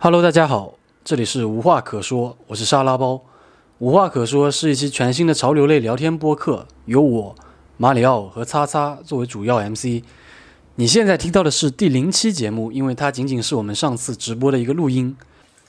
[0.00, 0.74] Hello，大家好，
[1.04, 3.20] 这里是无话可说，我是沙拉包。
[3.78, 7.34] 无话可说是一期全新的潮流类聊天播客，由我
[7.76, 10.04] 马里奥和叉叉作为主要 MC。
[10.76, 15.16] 你现在听到的是第零期节目，因为它仅仅是我们上次直播的一个录音。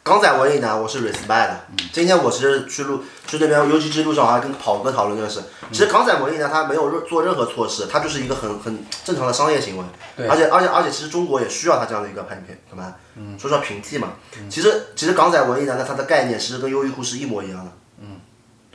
[0.01, 1.59] 港仔文艺呢，我是 respect 的。
[1.91, 5.41] 今天我其实去路去那边游击之路上，我还跟跑哥讨论这个事。
[5.71, 9.83] 其实港仔文艺呢，他没有任做任何措施，他就是一个很很正常的商业行为。
[10.17, 12.95] 对而且而且而且，其实中国也需要他这样的一个拍片，干嘛？
[13.15, 14.13] 嗯，说说平替嘛。
[14.49, 17.71] 其实其实港仔文艺呢，那它的概念其实跟优衣库是一模一样的。
[18.01, 18.19] 嗯，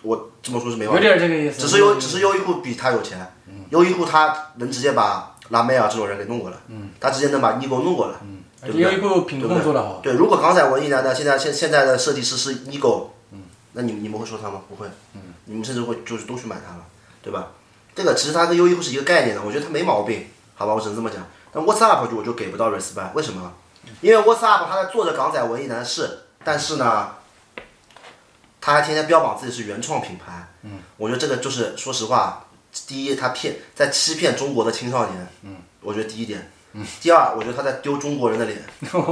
[0.02, 1.06] 我这么说是没问有题。
[1.06, 1.62] 点这个意思。
[1.62, 3.26] 只是优只是优衣库比他有钱。
[3.70, 6.56] 优衣库他能直接把拉梅尔这种人给弄过来。
[6.68, 8.14] 嗯，他直接能把尼狗弄过来。
[8.22, 10.00] 嗯，对不对优衣库品控做得好。
[10.02, 13.42] 对，如果港仔文艺呢，那现在现现在的设计师是 ego，嗯，
[13.72, 14.62] 那你你们会说他吗？
[14.68, 16.84] 不会，嗯，你们甚至会就是都去买它了，
[17.22, 17.48] 对吧？
[17.94, 21.24] 这个其实它跟优衣库是一个概念的，我觉得它没毛病，好吧，我只能这么讲。
[21.52, 23.52] 但 What's Up 就我就给不到 respect，为什么？
[24.00, 27.10] 因为 What's Up 他在做着港仔文艺男士，但是呢，
[28.60, 32.46] 他还天天标榜自己是原创品牌，嗯，我觉得这个就是说实话，
[32.86, 36.50] 第一他骗在欺骗中国的青少年，嗯，我觉得第一点。
[37.00, 38.58] 第二，我觉得他在丢中国人的脸，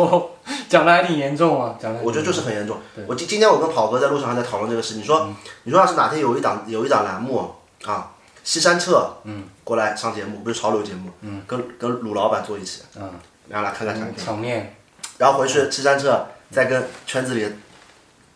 [0.68, 2.00] 讲的还挺严重啊，讲的。
[2.02, 2.78] 我觉得就是很严重。
[3.06, 4.94] 我今今天我跟跑哥在路上还在讨论这个事。
[4.96, 5.28] 你说，
[5.64, 9.44] 你说要是哪天有一档有一档栏目啊，西山彻嗯。
[9.64, 13.08] 过来上节目，不是潮流节目，嗯，跟跟鲁老板坐一起，嗯，
[13.48, 14.74] 然后来看看产品，场面。
[15.18, 17.52] 然后回去西山彻再跟圈子里的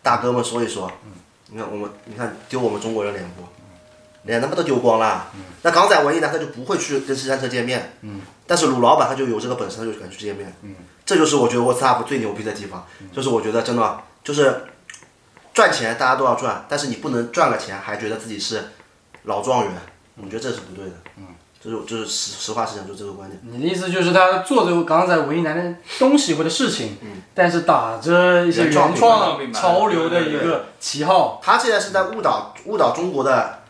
[0.01, 1.11] 大哥们说一说，嗯，
[1.47, 3.43] 你看我们，你看丢我们中国人脸不？
[4.23, 5.27] 脸他妈都丢光了。
[5.63, 10.73] 那港仔文艺男，他就不会去跟西山澈见面，嗯，但是鲁老板他就有这个本事，他就敢去见面，嗯，
[11.05, 14.63] 这就是我觉得 WhatsApp 最牛逼的地方，就是我觉得真的就是
[15.53, 18.63] 赚钱大家都要赚，但是你不能赚了钱还觉得自己是
[19.23, 19.73] 老状元，
[20.15, 21.25] 我觉得这是不对的，嗯，
[21.59, 23.39] 就是就是实实话实讲，就这个观点。
[23.43, 26.97] 你的意思就是他做着港仔文艺男的东西或者事情，
[27.33, 31.41] 但是打着一些原创潮流的一个旗号。
[31.43, 33.63] 他现在是在误导误导中国的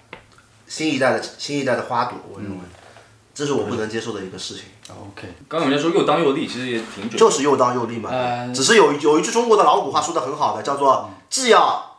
[0.67, 2.57] 新一代的新一代的花朵，我认为，
[3.37, 4.63] 这是我不能接受的一个事情。
[4.89, 7.15] OK，刚才我们说又当又立，其实也挺准。
[7.15, 8.09] 就是又当又立嘛。
[8.11, 11.97] 呃只是有有一句中国的老古话说的很好的，叫做既要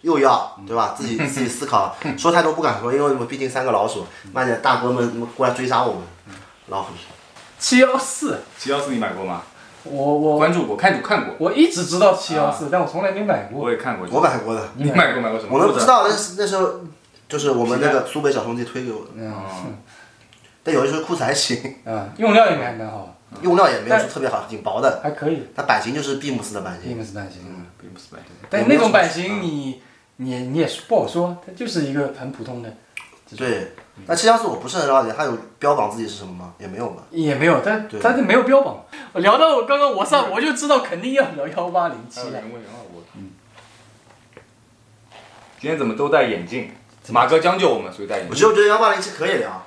[0.00, 0.92] 又要，对吧？
[0.98, 6.02] 自己自己思考， 说太多不敢说，因为我们毕竟三个老鼠，慢点大哥们过来追杀我们，
[6.66, 6.88] 老虎。
[7.60, 9.42] 七幺四，七幺四你买过吗？
[9.84, 13.62] 我我关注过，看看过，我一直知道七幺四，但我从来没买过。
[13.62, 14.08] 我也看过。
[14.10, 15.56] 我买过的，你买过买过什么？
[15.56, 16.80] 我都不知道，那是那时候
[17.28, 19.32] 就是我们那个苏北小兄弟推给我的，嗯
[20.62, 25.00] 但有一双裤子还行， 啊，用料应该还蛮好，用料也没有说特别好，挺薄的。
[25.02, 25.42] 还可以。
[25.54, 27.42] 它版型就是蒂姆斯的版型，伊姆斯版型，
[27.80, 28.26] 并不是买的。
[28.48, 29.82] 但那种版型你
[30.16, 32.72] 你你也不好说，它就是一个很普通的，
[33.36, 33.72] 对。
[34.06, 36.54] 那七幺四我不是很了解，它有标榜自己是什么吗？
[36.58, 37.02] 也没有吧。
[37.10, 38.84] 也没有，但对它这没有标榜。
[39.12, 42.40] 我聊到刚刚我上，我就知道肯定要聊幺八零七了
[45.60, 46.70] 今天怎么都戴眼镜？
[47.10, 48.30] 马哥将就我们，所以戴眼镜。
[48.30, 49.66] 我就觉得幺八零七可以聊，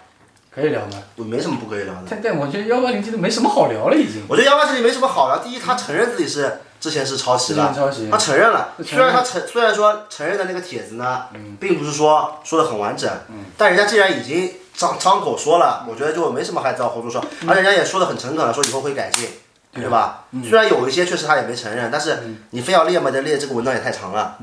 [0.56, 1.04] 可以聊吗？
[1.18, 2.04] 我没什么不可以聊的。
[2.10, 4.24] 但但我觉得幺八零七都没什么好聊了，已经。
[4.28, 5.38] 我觉得幺八零七没什么好聊。
[5.44, 8.70] 第一，他承认自己是之前是抄袭之前了，抄袭他承认了。
[8.84, 11.26] 虽然他承虽然说承认的那个帖子呢，
[11.60, 13.12] 并不是说说的很完整，
[13.58, 19.28] 但人家既然已经张张口说了，我觉得就没什么还找后头说，而且人家也说的很诚恳了，说以后会改进。
[19.76, 20.24] 对吧？
[20.42, 22.18] 虽然有一些确实他也没承认，但是
[22.52, 24.38] 你非要列嘛，这列这个文章也太长了。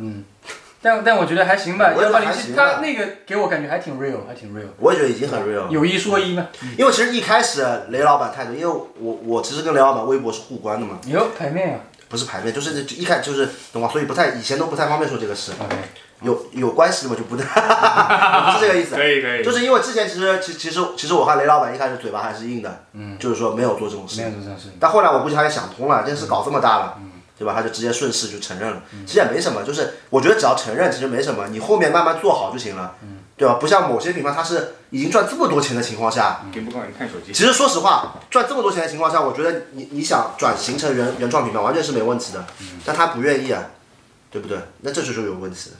[0.83, 5.69] 但但我觉得还行吧，我觉得幺八零七还行吧它那个给我感觉还挺 real，还挺 real，我也觉得已经很 real 了。
[5.71, 6.49] 有一说一嘛。
[6.77, 11.79] 因为其实一开始雷老板态度，因为我我其实跟雷老板微博是互关的嘛，有牌面呀
[12.09, 13.89] 不是牌面，就是就一开就是懂吗？
[13.91, 15.53] 所以不太以前都不太方便说这个事
[16.23, 17.45] 有有关系的嘛就不太，
[18.47, 18.95] 不是这个意思。
[18.95, 19.43] 可以可以。
[19.45, 24.73] 就是因为之前其实其其实其实我和雷老板一开始嘴巴还是硬的，嗯，就是说没有做这种事没有做这种事情。
[24.79, 26.99] 但后来我估计他也想通了，这件事搞这么大了，
[27.39, 27.55] 对吧？
[27.55, 28.83] 他就直接顺势就承认了。
[29.07, 32.97] 其实也没什么，就是我觉得只要承认，其实没什么，你后面慢慢做好就行了，
[33.37, 33.55] 对吧？
[33.55, 37.33] 不像某些品牌，它是已经赚这么多钱的情况下，并不告诉你看手机。
[37.33, 42.45] 其实说实话，赚这么多钱的情况下，我觉得你你想转型成原原创品牌完全是没问题的，
[42.85, 43.65] 但他不愿意啊，
[44.31, 44.59] 对不对？
[44.83, 45.77] 那这就是有问题的。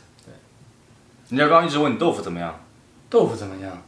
[1.29, 2.61] 人家刚刚一直问你豆腐怎么样？
[3.09, 3.83] 豆腐怎么样？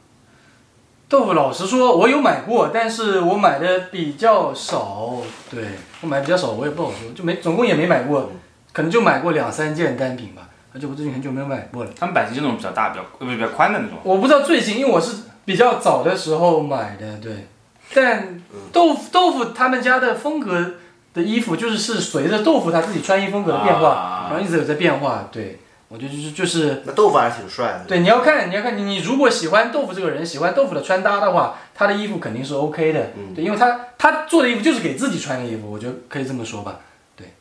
[1.15, 5.13] 豆腐老实说，我有买过，但是我买的比较少。
[5.49, 5.67] 对
[6.01, 8.33] 我买的比较少，我也不好说，就没总共也没买过，
[8.73, 10.49] 可能就买过两三件单品吧。
[10.75, 11.91] 而且我最近很久没有买过了。
[11.97, 13.97] 他们版型就那种比较大、比较呃不是比较宽的那种。
[14.03, 17.47] 我不知道最近，因为我是比较早的时候买的，对。
[17.95, 20.73] 但豆腐豆腐他们家的风格
[21.15, 25.29] 的衣服，就是是随着豆腐他自己穿衣风格的变化，啊然后一直有在变化。
[25.31, 25.61] 对，
[25.95, 27.85] 我觉得就是就是那豆腐还是挺帅的。
[27.87, 33.11] 对，你要看，你要看你你如果喜欢豆腐这个人，喜欢豆腐的穿搭的话，他的衣服肯定是 OK 的。
[33.33, 36.81] 对，因为他他做的衣服就是给自己穿的衣服，我觉得可以这么说吧。
[37.15, 37.33] 对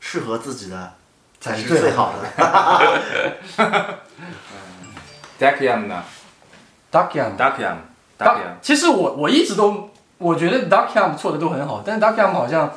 [0.00, 0.94] 适合自己的
[1.38, 2.24] 才是最最好的。
[5.38, 6.02] Duckyam 呢
[6.90, 7.36] Duckyam。
[7.36, 7.76] ？Dakyam
[8.18, 12.72] Duck，Dakyam 其实我我一直都我觉得 Duckyam 做的都很好，但是 Duckyam 好像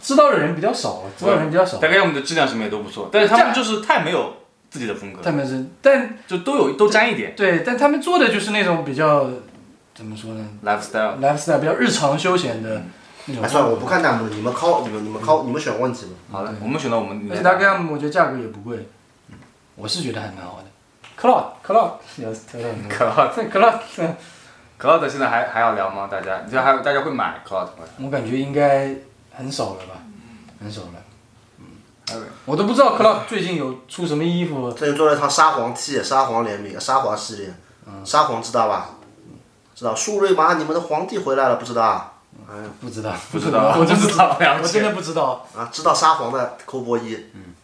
[0.00, 1.78] 知道的人比较少，知道的人比较少。
[1.78, 4.34] Dakyam 的质量什么也都不错，但是他们就是太没有
[4.70, 9.28] 自己的风格，他们是，但就都有都沾一点对，但他们做的就是那种比较
[9.94, 11.18] 怎么说呢 lifestyle。
[11.20, 12.82] ，lifestyle 比较日常休闲的
[13.26, 13.44] 那种。
[13.44, 16.12] 哎，算了，我不看弹幕，你们靠，你们你们靠，你们选问题吧。
[16.30, 18.86] 好的，我们选到我们而且 Duckyam 我觉得价格也不贵，
[19.74, 20.64] 我是觉得还蛮好的。
[21.20, 21.44] Cloud
[24.78, 26.06] Cloud 现在还还要聊吗？
[26.08, 27.84] 大家，你觉得还有大家会买 Cloud 吗？
[28.00, 28.94] 我感觉应该
[29.38, 30.02] 很少了吧，
[30.60, 30.88] 很少了。
[32.08, 34.72] 还有我都不知道 Cloud 最近有出什么衣服。
[34.72, 37.54] 最近做了一套沙皇 T，沙皇联名，沙皇系列，
[38.04, 38.90] 沙皇知道吧？
[39.76, 42.14] 知道舒瑞玛，你们的皇帝回来了，不知道啊？
[42.50, 45.46] 哎呀不知道，不知道我真不知道我真的不知道。
[45.56, 47.14] 啊，知道沙皇的扣波一。
[47.34, 47.54] 嗯，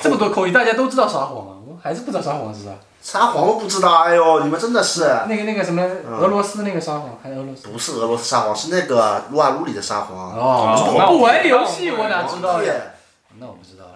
[0.00, 2.70] 这么多扣一，大家都知道沙皇啊，我还是不知道沙皇是啥。
[3.06, 5.02] 沙皇我不知道，哎呦，你们真的是。
[5.28, 5.80] 那个那个什么
[6.20, 7.68] 俄罗斯那个沙皇，还是俄罗斯？
[7.68, 10.36] 不是俄罗斯沙皇，是那个撸啊撸里的沙皇。
[10.36, 12.72] 哦，不玩游戏，我哪知道呀？
[13.38, 13.92] 那我不知道了。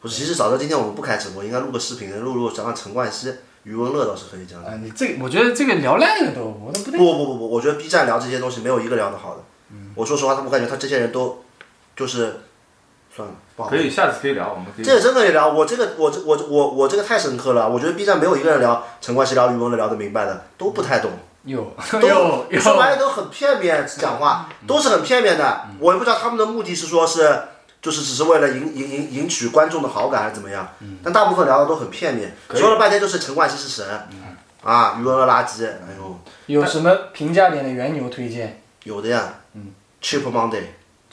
[0.00, 3.30] 不是，其实早知道今天我们不开直播，应该录个视频，录录讲讲陈冠希、
[3.64, 4.72] 余文乐倒是可以讲讲。
[4.72, 6.98] 啊，你这，我觉得这个聊烂了都，我都不不对。
[6.98, 9.42] 不不不，我觉得 B 站聊这些东西没有一个聊得好的。
[9.94, 11.42] 我说实话，他我感觉他这些人都
[11.94, 12.40] 就是
[13.14, 13.68] 算了，不好。
[13.70, 13.76] 可。
[13.76, 14.84] 以，下次可以聊，我们可以。
[14.84, 21.10] 这个真可以聊，我这个我这我我我这个太深刻了，我觉得 B 站没有一个人聊陈冠希、聊余文乐聊得明白的，都不太懂。
[21.44, 21.74] 有。
[22.00, 25.62] 都有有，说白了都很片面讲话，都是很片面的。
[25.78, 27.40] 我也不知道他们的目的是说是
[27.80, 30.66] 就是只是为了赢赢赢赢取观众的好感还是怎么样，
[31.04, 33.86] 但大部分聊的都很片面，说了半天就是陈冠希是神，
[34.64, 38.60] 啊，余文乐垃圾，哎呦，有什么平价点的原牛推荐？
[38.82, 39.34] 有的呀。
[39.54, 40.62] 嗯，Cheap Monday，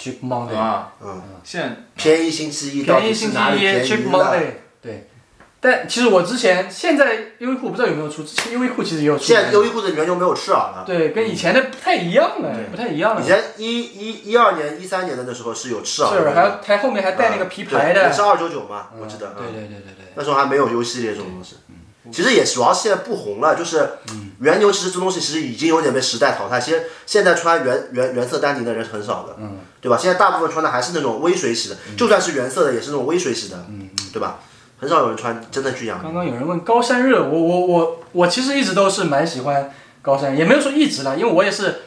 [0.03, 4.45] ？Cheap Monday，啊，嗯，现便宜星期一到底便宜星期一是哪里便宜，Cheap 了？Monday，
[4.81, 5.07] 对。
[5.61, 9.23] 但其实我之前现在优衣库不知道有没有出，之前优衣库其实也有出。
[9.23, 13.21] 现在优衣库的原牛没有赤耳了，对，跟以前的不太一样了，不太一样了。
[13.21, 18.11] 以前一一一二年、一三年的那时候是有赤耳的，是，还要还后面还带那个皮牌的对也。
[18.11, 20.11] 是二九九嘛，我记得，对嗯对对对对。
[20.15, 21.55] 那时候还没有 U 系列这种东西。
[22.11, 23.89] 其实也主要现在不红了，就是
[24.39, 26.59] 原牛其实这东西其实已经有点被时代淘汰。
[26.59, 29.37] 其实现在穿原原原色丹宁的人是很少的，
[29.79, 29.97] 对吧？
[29.97, 33.65] 现在大部分穿的还是那种微水洗的，就算是原色的也是那种微水洗的，
[34.11, 34.39] 对吧？
[34.79, 35.97] 很少有人穿真的巨阳。
[36.03, 39.71] 刚刚有人问高山热，我我我我其实一直都是蛮喜欢
[40.01, 41.83] 高山，也没有说一直了，因为我也是，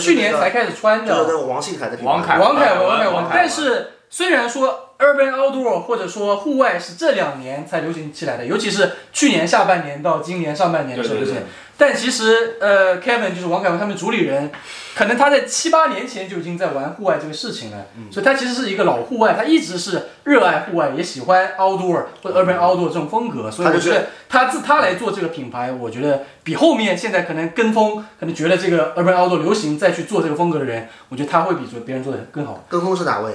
[0.00, 1.36] 去年才开始穿的。
[1.46, 11.34] 王信凯的王凯王凯王王凯王，王凯但是虽然说 urban outdoor 或者说户外是这两年才流行起来的，尤其是去年下半年到今年上半年的时候流行。
[11.34, 11.40] 对。
[11.40, 11.46] 对对，
[11.78, 14.50] 但其实呃 Kevin 就是王凯文他们主理人，
[14.94, 32.64] 可能他在七八年前就已经在玩户外这个事情了，所以他其实是一个老户外，他一直是热爱户外，也喜欢 outdoor 或者 urban outdoor 这种风格，所以我觉得他自他来做这个品牌，我觉得比后面现在可能跟风，可能觉得这个 urban outdoor 流行再去做这个风格的人，我觉得他会比做别人做的更好。
[32.70, 33.32] 跟风是哪位？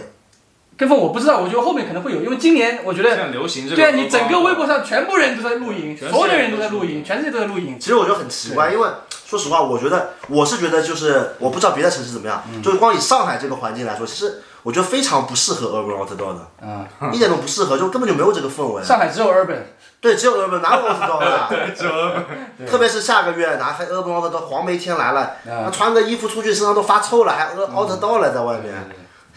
[0.82, 3.76] 跟风我不知道，我觉得后面可能会有，因为今年我觉得，现在流行这个。
[3.76, 7.80] 对啊，你整个微博上全部人都在露营，所有的人都在露营，全世界都在露营。
[7.80, 8.90] 其实我觉得很奇怪，因为
[9.24, 18.84] 说实话，我觉得我是觉得就是我不知道别的城市怎么样，就是光以上海这个环境来说，其实我觉得非常不适合 urban outdoor 的，嗯，一点都不适合，就根本就没有这个氛围。
[18.84, 19.60] 上海只有 urban，
[20.02, 21.70] 对，只有 urban 哪有 outdoor 的？
[21.78, 22.24] 只有 urban
[22.68, 28.74] 特别是下个月，哪还 urban outdoor 黄梅天来了，啊那穿个衣服出去身上都发臭了，还 outdoor 了在外面，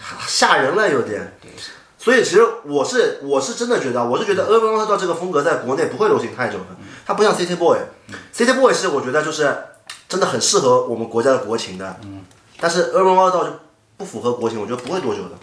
[0.29, 1.39] 吓人了有点。
[1.99, 6.67] 所以其实我是我是真的觉得，我是觉得 urban outdoor 这个风格在国内不会流行太久的，
[7.07, 9.57] 它不像 city boy，city boy 是我觉得就是
[10.07, 11.99] 真的很适合我们国家的国情的，
[12.61, 13.51] 但是 urban outdoor 就
[13.97, 15.37] 不符合国情，我觉得不会多久的，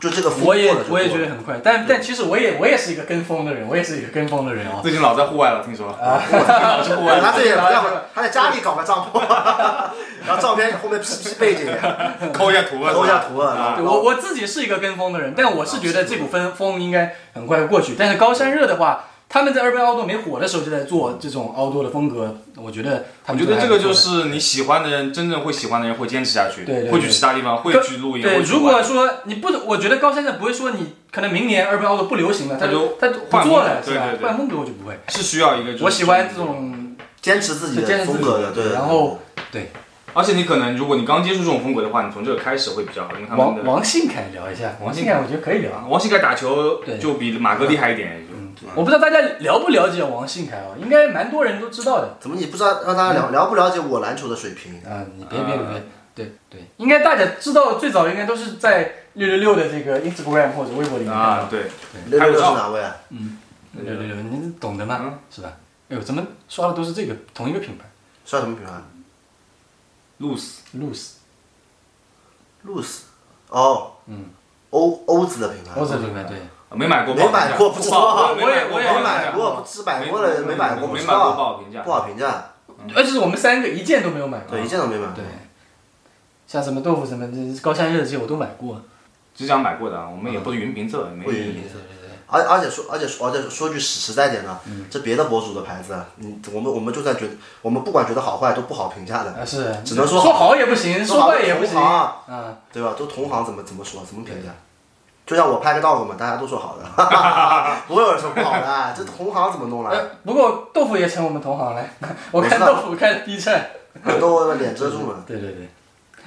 [0.00, 4.80] 就这个风我也过了我也觉得很快，但但其实我也我也是一个跟风的人，我也是一个跟风的人啊。
[4.82, 5.88] 最近老在户外了，听说。
[5.90, 6.22] 啊。
[6.32, 9.20] 老在户外他这也不要对，他在家里搞个帐篷，
[10.26, 11.66] 然后照片后面 P P 背景，
[12.32, 17.94] 抠一下图啊，抠一下图啊对我我自己是一个跟风的人，但我是觉得这股风风应该很快过去。
[17.98, 34.18] 但是高山热的话，他们在 urban outdoor 没火的时候就在做这种 outdoor 的风格，我觉得他们我觉得这个就是你喜欢的人，真正会喜欢的人会坚持下去，对对对会去其他地方，会去露营，对，如果说你不，我觉得高山热不会说你可能明年 urban outdoor 不流行了，他他就他换风不做了，是吧格对对？
[34.18, 34.98] 对换风格我就不会。
[35.06, 38.72] 是需要一个，我喜欢这种，坚持自己的坚持风格的，对。
[38.72, 39.20] 然后
[39.52, 39.70] 对
[40.12, 45.86] 而且你可能如果你刚接触这种风格的话，你从这个开始会比较好，因为他们王王信凯聊一下，王信凯我觉得可以聊。
[45.88, 52.16] 王信凯打球对就比马哥厉害一点，就我不知道大家了不了解王信凯啊，应该蛮多人都知道的。
[52.20, 54.82] 怎么你不知道让大家了了不了解我篮球的水平？
[54.84, 55.82] 啊，你别别别，
[56.14, 61.64] 对对，应该大家知道最早应该都是在六六六的这个 Instagram 或者微博里面对，
[62.08, 62.96] 六六六是哪位啊？
[63.10, 63.38] 嗯
[63.72, 65.52] 六六六，你懂的嘛嗯，是吧？
[65.88, 67.84] 哎呦，怎么刷的都是这个同一个品牌
[68.24, 68.72] 刷什么品牌
[70.20, 73.02] loose，？Loose，？Loose。
[73.48, 74.24] 哦，嗯，
[74.70, 75.80] 欧欧子的品牌。
[75.80, 76.36] 欧子品牌对。
[76.72, 81.92] 没买过，没买过不知道没买过，我也没买过，不知买过了，没买过，不知道，不道，好评价不。
[81.92, 82.44] 好评价。
[82.94, 84.56] 而且是我们三个一件都没有买过。
[84.56, 85.24] 对，一件都没买过对。，
[86.46, 88.80] 像什么豆腐什么这高山热这些我都买过。
[89.34, 91.78] 只讲买过的啊，我们也不是云评测，没不云评测
[92.32, 94.56] 而而且说，而且说，而且说句实实在点的，
[94.88, 101.74] 这别的博主的牌子，嗯，我们我们就算觉得，我们不管觉得好坏都不好评价的，啊是，只能说说好也不行，说坏也不行。
[101.74, 102.94] 同行啊，啊，对吧？
[102.96, 104.50] 都同行怎么怎么说，怎么评价？
[105.30, 106.84] 就像我拍个 dog 嘛，大家都说好的，
[107.86, 109.90] 不会有人说不好的，这同行怎么弄来？
[109.90, 111.84] 呃，不过豆腐也成我们同行了。
[112.32, 113.54] 我看豆腐看低称。
[114.20, 115.22] 都脸遮住了。
[115.26, 115.68] 对对对，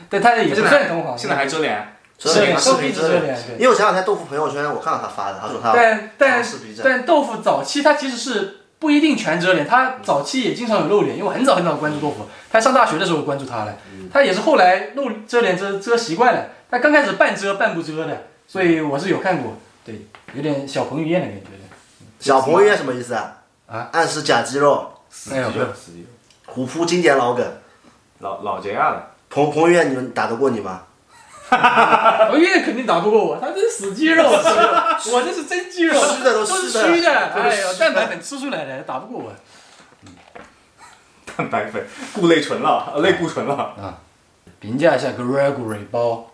[0.09, 1.17] 对他也不现同行。
[1.17, 3.55] 现在还遮脸，遮脸视是豆腐一频遮脸，直遮脸，对。
[3.55, 6.43] 因为我前两天豆腐朋友圈我看到他发的，他说他但但
[6.81, 13.75] 但豆腐早期他其实是不一定全遮脸，他早期也经常有露脸，因为我很早很早关注豆腐，他上大学的时候关注他了，
[14.13, 20.05] 他也是后来露遮脸遮遮习惯了，他刚开始半遮半不遮的，所以我是有看过，对，
[20.35, 21.75] 有点小彭于晏的感觉的。
[22.19, 23.41] 小彭于晏什么意思啊？
[23.65, 26.07] 啊，暗示假肌肉，死肌肉，死肌肉，
[26.53, 27.43] 虎扑经典老梗。
[28.19, 30.83] 老老杰啊了，彭彭于晏，你们打得过你吗？
[31.49, 39.33] 彭于晏肯定打不过我，他这是死肌肉， 我这是真肌肉，虚的都都是虚的 哎呦，蛋白粉吃出来的，打不过我。
[41.35, 41.83] 蛋白粉
[42.13, 43.97] 固类醇了，类固醇了。
[44.59, 46.29] 评价一下 Gregory 包，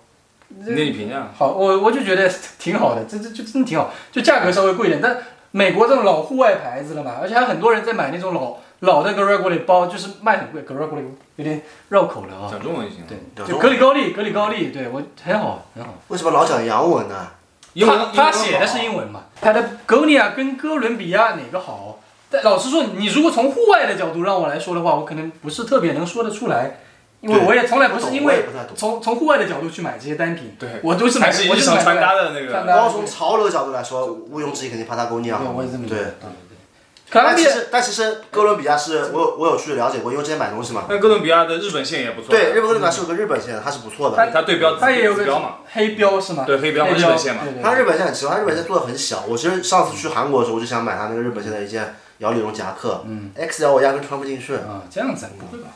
[0.58, 1.30] 那你评价？
[1.38, 5.18] 好，我我就觉得挺好的，这这就真的挺好，就价格稍微贵一点，但
[5.52, 11.04] 美国这种老户外牌子了嘛，而且还有很多人在买那种老老的 Gregory 包，就是卖很贵，Gregory
[11.36, 12.48] 有点绕口了啊。
[12.52, 13.04] 讲中文就行。
[13.08, 15.94] 对，就格里高利，格里高利，对我很好很好。
[16.08, 17.28] 为什么老讲洋文呢？
[17.74, 22.00] 因为他他写的是英文嘛，Patagonia 跟哥伦比亚哪个好？
[22.32, 26.80] 但老实说，你如果从户外的角度让我来说的话，我可能不是特别能说得出来，
[27.22, 28.46] 因为我也从来不是因为。
[28.76, 32.74] 从从户外的角度去买这些单品，对我都是买，还是我日常穿就是买回来搭的那个。
[32.74, 35.98] 光从潮流角度来说，毋庸置疑，肯定我也这么对。。
[35.98, 36.30] 对对
[37.12, 40.86] 但其实，但其实哥伦比亚是我有我有去了解过，因为之前买东西嘛。
[40.88, 42.30] 那哥伦比亚的日本线也不错。
[42.30, 44.30] 对，日本哥伦比亚是有个日本线，它是不错的。
[44.32, 46.44] 它对标它也有个标嘛，黑标是吗？
[46.46, 49.24] 对黑标嘛日本线嘛它日本线很奇怪，它日本线做的很小。
[49.28, 54.54] 我其实上次去韩国的时候，我就想买它那个日本线的一件摇粒绒夹克，嗯 XL 我压根穿不进去。
[54.54, 55.70] 啊，这样子不会吧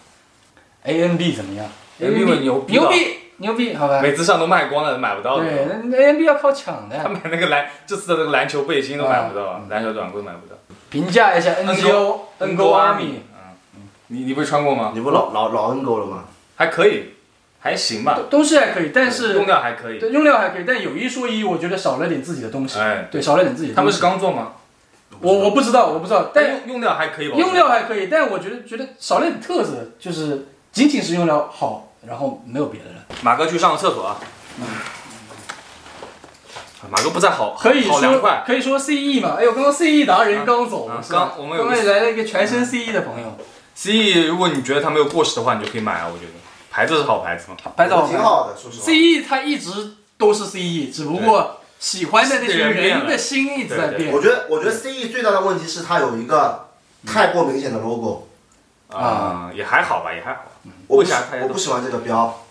[0.84, 1.66] ？A N B 怎么样
[2.00, 2.96] ANB 会牛逼牛逼
[3.38, 4.02] 牛逼，好吧？
[4.02, 5.44] 每次上都卖光了，买不到的。
[5.46, 6.98] 对，那 A N B 要靠抢的。
[6.98, 10.56] 他买那个篮这次的那个篮球背心都买不到，篮球短裤买不到。
[10.90, 13.14] 评价一下 N G O N G O Army，
[14.08, 14.92] 你你不是穿过吗？
[14.94, 16.26] 你不老老老 N G O 了吗？
[16.56, 17.14] 还可以，
[17.60, 20.00] 还行吧，东西还可以，但是用料还可以。
[20.00, 22.80] 对用料还可以，但有一说一，我觉得少了点自己的东西。
[22.80, 23.92] 哎，对，少了点自己的他们。
[23.92, 24.54] 是刚做吗？
[25.22, 27.36] 我我不知道，我不知道，但用用料还可以吧？
[27.38, 33.06] 用料还可以，但我觉得觉得少了点特色，就是仅仅是用料好，然后没有别的了。
[33.22, 34.18] 马哥去上个厕所啊。
[36.90, 38.44] 马哥不在好，可以说好凉快。
[38.46, 43.38] 可以说 CE 嘛，哎呦，刚刚 CE 达人刚走，刚我们刚刚来了一个全身 CE 的朋友
[43.78, 46.32] ，CE，如果你觉得它没有过时的话，你就可以买啊，我觉得
[46.70, 47.58] 牌子是好牌子嘛。
[47.78, 48.86] 拍照挺好的，说实话。
[48.86, 54.22] CE 它一直都是 CE，只不过喜欢的那些人的心一直在变我。
[54.22, 56.68] 觉得，我觉得 CE 最大的问题是它有一个
[57.06, 58.28] 太过明显的 logo，
[58.90, 60.42] 啊，也还好吧，也还好。
[60.88, 62.42] 我不啥我不喜欢这个标。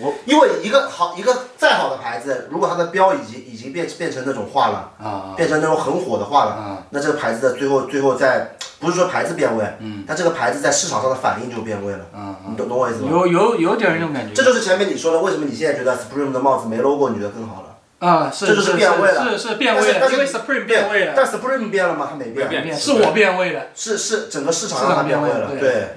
[0.00, 13.08] 我因为一个好一个再好的牌子，如果它的标已经已经变变成那种画了，啊变成那种很火的画了，啊那这个牌子的最后最后在不是说牌子变味，嗯但这个牌子在市场上的反应就变味了，啊你懂懂我意思吗？
[13.08, 14.34] 有有有点那种感觉。
[14.34, 18.08] 这就是前面你说的，为什么你现在觉得 Supreme 的帽子没 logo 你觉得更好了？
[18.08, 22.08] 啊，是这就是是变味了是是变味了，但是因为 Supreme 变味了，但 Supreme 变了吗？
[22.10, 23.66] 它没变，是我变味了。
[23.76, 25.96] 是是整个市场让它变味了，变味了对。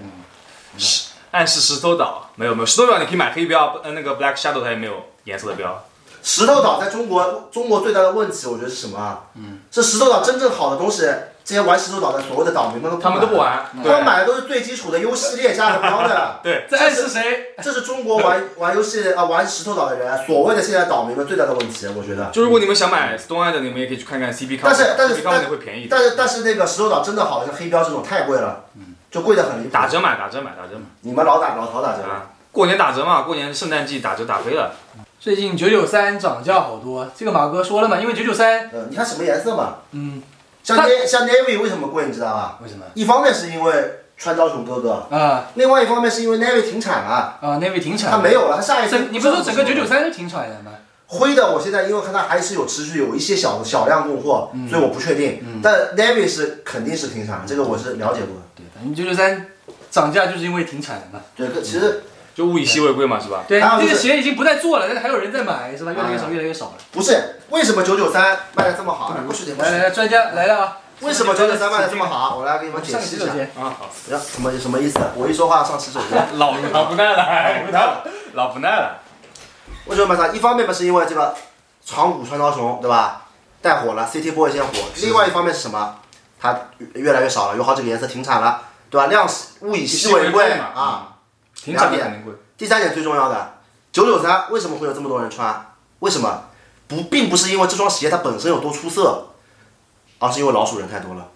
[1.38, 4.94] 暗示石头岛没有没有石头岛你可以买黑标，呃那个 Black Shadow 它也没有
[5.26, 5.84] 颜色的标。
[6.24, 9.22] 石头岛在中国，中国最大的问题，我觉得是什么啊？
[9.36, 11.04] 嗯，是石头岛真正好的东西，
[11.46, 16.40] 这些玩石头岛的所谓的岛民们都他们都不，玩，他们买的都是最基础的 U 系列加了标的。
[16.44, 17.54] 对，这暗示谁？
[17.64, 22.30] 这是中国玩玩游戏啊玩石头岛的人，所谓的现在岛民们最大的问题，我觉得。
[22.32, 28.66] 就如果你们想买 Stone Island，你们也可以去看看 CP 但是但是 CP Company 会便宜，但是但是那个石头岛真的好，像黑标这种太贵了，
[29.10, 29.70] 就贵得很离谱。
[29.72, 32.32] 打折买打折买打折买你们老打老淘打折，啊！
[32.52, 34.74] 过年打折嘛，过年圣诞季打折打飞了。
[35.20, 39.78] 最近九九三涨价好多，这个马哥说了嘛，因为九九三，嗯，你看什么颜色嘛？
[39.92, 40.22] 嗯，
[40.64, 42.60] 像 Na 像 Navy 为什么贵，你知道吧？
[42.62, 42.86] 为什么？
[42.94, 43.74] 一方面是因为
[44.18, 50.72] 川昭雄哥哥，啊另外一方面是因为 Navy 停产了，啊，那位停产，它没有了，它下一次整，你不是说整个九九三都停产了吗？
[51.08, 55.62] 灰的，我现在因为看它还是有持续有一些小小量供货，所以我不确定。
[55.64, 58.47] 但 Navy 是肯定是停产，这个我是了解过的。
[58.84, 59.48] 正九九三
[59.90, 61.20] 涨价就是因为停产了嘛。
[61.36, 62.04] 对，这其实
[62.36, 63.44] 就物以稀为贵嘛，是吧？
[63.48, 65.92] 对，这个鞋已经不再做了，但是还有人在买，是吧？
[65.92, 66.74] 越来越少，啊越来越少了。
[66.92, 69.14] 不是为什么九九三卖的这么好？
[69.26, 69.56] 不是。
[69.56, 70.78] 来来来，专家来了啊！
[71.02, 72.38] 为什么九九三卖的这么好？
[72.38, 73.26] 我来给你们解上释一下。
[73.28, 75.00] 间，啊，好，呀，什么什么意思？
[75.16, 76.28] 我一说话上洗手间。
[76.38, 78.04] 老老不耐了，不耐了，
[78.34, 79.00] 老不耐了。
[79.86, 80.34] 为什么卖它？
[80.34, 81.36] 一方面嘛是因为这个
[81.86, 83.26] 长谷川刀雄对吧，
[83.62, 84.72] 带火了，City Boy 先火。
[84.98, 85.96] 另外一方面是什么？
[86.40, 86.56] 它
[86.94, 89.08] 越来越少了，有好几个颜色停产了，对吧？
[89.08, 89.28] 量
[89.62, 91.18] 物以稀为贵嘛啊。
[91.56, 92.34] 停产的肯定贵。
[92.58, 93.60] 第三点最重要的，
[93.92, 95.74] 九九三为什么会有这么多人穿？
[96.00, 96.44] 为什么？
[96.88, 99.28] 不，并不是因为这双鞋它本身有多出色，
[100.20, 101.30] 而是因为老鼠人太多了。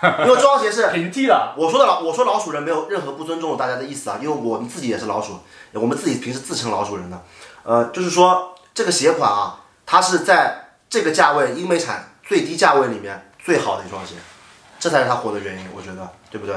[0.24, 5.40] 因为这双鞋是平替了，我说的老，我说老鼠人没有任何不尊重大家的意思啊，因为我们自己也是老鼠，
[5.72, 7.20] 我们自己平时自称老鼠人的，
[7.64, 14.14] 呃，就是说这个鞋款啊，它是在这个价位英美产最低价位里面最好的一双鞋，
[14.78, 16.54] 这才是它火的原因，我觉得，对不对？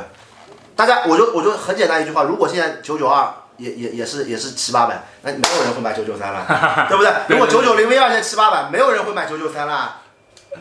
[0.75, 6.46] 大家，我就我就很简单一句话，如果现在九九二也也也是也是七八百，那没有人会买九九三了，
[6.90, 7.12] 对不对？
[7.28, 9.98] 如果九九零 V 二现在七八百，没有人会买九九三了，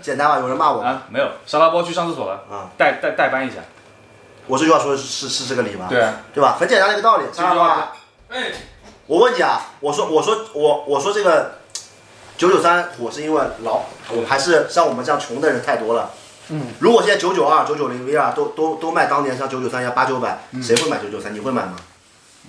[0.03, 0.39] 简单吧？
[0.39, 0.89] 有人骂我吗？
[0.89, 3.57] 啊，没有，沙拉波去上厕所了，啊，代代代班一下。
[4.47, 5.87] 我这句话说的是是是这个理吧？
[5.89, 6.57] 对啊，对吧？
[6.59, 7.93] 很简单的一个道理，这句话
[8.29, 8.53] 哎，
[9.07, 11.53] 我问你啊，我说我说我我说这个
[12.37, 16.11] 九九三火是因为老，我还是像我们这样穷的人太多了。
[16.51, 21.33] 嗯，如果现在九九二、九九零 V 二都都都卖当年像九九三一样八九百，谁会买九九三？
[21.35, 21.77] 你会买吗？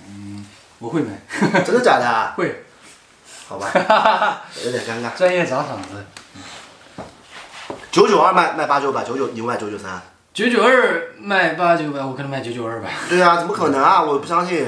[0.08, 0.46] 嗯
[0.78, 1.10] 我会买，
[1.62, 2.34] 真的假的啊？
[2.36, 2.64] 会，
[3.48, 3.70] 好吧，
[4.64, 5.16] 有点尴尬。
[5.16, 6.04] 专业砸场子。
[7.92, 10.02] 九九二卖卖八九百，九九你会买九九三？
[10.34, 12.88] 九九二卖八九百，我可能卖九九二吧。
[13.08, 14.02] 对啊，怎么可能啊？
[14.02, 14.66] 我不相信，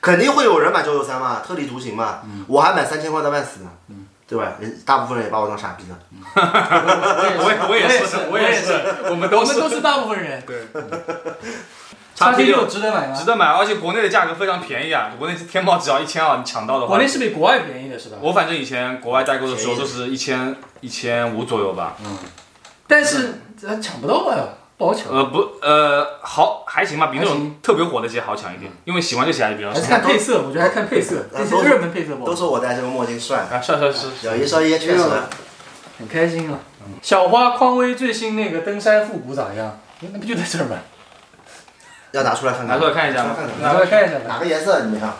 [0.00, 2.20] 肯定会有人买九九三嘛，特立独行嘛。
[2.46, 3.70] 我还买三千块的万斯呢，
[4.32, 4.54] 对吧？
[4.58, 5.98] 人大部分人也把我当傻逼了。
[6.34, 10.42] 我也我也是，我也是，我们都是我们都是大部分人。
[10.46, 10.56] 对。
[12.14, 13.14] 叉 T 六六值得买吗？
[13.14, 15.10] 值得买，而且国内的价格非常便宜啊！
[15.18, 18.16] 国内是天猫只要一千二，你抢到的话，国内是比国外便宜的是吧？
[18.20, 21.96] 我反正以前国外代购的时候都是一千一千五左右吧。
[22.02, 22.16] 嗯
[22.86, 24.36] 但是呃抢不到吧？
[24.82, 25.12] 不好抢。
[25.12, 29.86] 呃不呃好还行吧，比那种特别火的鞋好抢一点，因为喜欢这鞋还是比较还是。
[29.86, 32.36] 看配色，我觉得还看配色，呃都是这些热门配色不好都。
[32.36, 35.04] 说我戴这个墨镜帅，啊，帅帅是，有一说一，确实。
[35.98, 36.58] 很开心啊。
[37.00, 39.78] 小花匡威最新那个登山复古咋样？
[40.00, 40.76] 那不就在这儿吗？
[42.10, 43.22] 要拿出来看看，拿出来看一下
[43.60, 44.24] 拿出来看一下吧。
[44.26, 45.12] 哪个颜色你们看？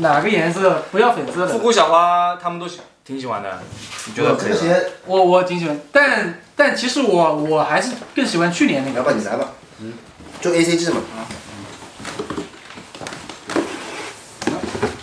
[0.00, 0.82] 哪个颜色？
[0.92, 1.48] 不要粉色的。
[1.48, 3.58] 复古小花他们都喜挺喜欢的，
[4.06, 4.56] 你觉得可以吗？
[4.60, 9.00] 这个，我我挺喜欢，但但其实我我还是更喜欢去年那个。
[9.00, 9.48] 来吧，你来吧。
[9.80, 9.94] 嗯，
[10.40, 11.00] 就 A C G 嘛。
[11.16, 11.26] 啊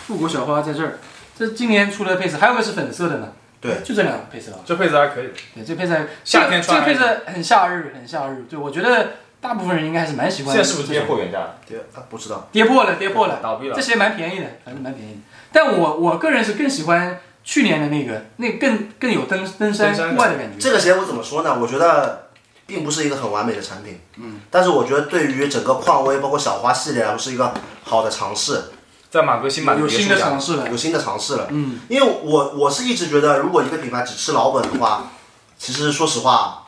[0.06, 1.00] 复古小花在这儿，
[1.38, 3.34] 这今年出的配色，还有个是粉色的呢。
[3.60, 4.60] 对，就这两个配色啊。
[4.65, 5.93] 这配色还可以，对，这配色
[6.24, 8.46] 夏天穿这个配色很夏日，很夏日。
[8.50, 10.56] 对，我觉得大部分人应该还是蛮喜欢。
[10.56, 11.02] 现在是不是跌？
[11.02, 11.56] 破原价了？
[11.67, 12.48] 跌，啊，不知道。
[12.54, 13.82] 跌破了，跌破了，倒闭了这。
[13.82, 15.20] 鞋蛮便宜的，反正蛮便宜的。
[15.52, 20.60] 但我我个人是更喜欢去年的那个，那更更有登登山山户外的感觉。
[20.60, 21.57] 这个鞋我怎么说呢？
[21.57, 22.27] 我觉得
[22.65, 27.53] 并不是一个很完美的产品，嗯，但是我觉得对于整个匡威包括小花系列来说是一个
[27.86, 28.65] 好的尝试，
[29.10, 30.69] 在马哥新版有新的尝试了。
[30.69, 31.47] 有新的尝试了。
[31.51, 35.10] 嗯，因为我我是一直觉得，如果一个品牌只吃老本的话，
[35.57, 36.67] 其实说实话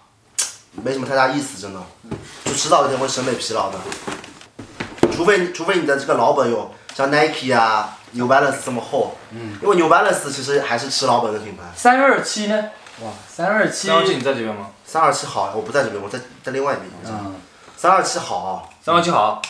[0.81, 1.81] 没什么太大意思，真的，
[2.45, 3.77] 就迟早有一天会审美疲劳的。
[5.11, 11.63] 除非除非你的这个老本有像 Nike 啊、New Balance 这么厚，嗯，因为 New Balance 其实还是吃老本的品牌。
[11.75, 12.69] 三二七呢？
[13.01, 14.67] 哇，三二七三二七你在这边吗？
[14.85, 16.89] 三二七好，我不在这边，我在在另外一边。
[17.05, 17.35] 嗯，
[17.77, 19.41] 三二七好，三二七好，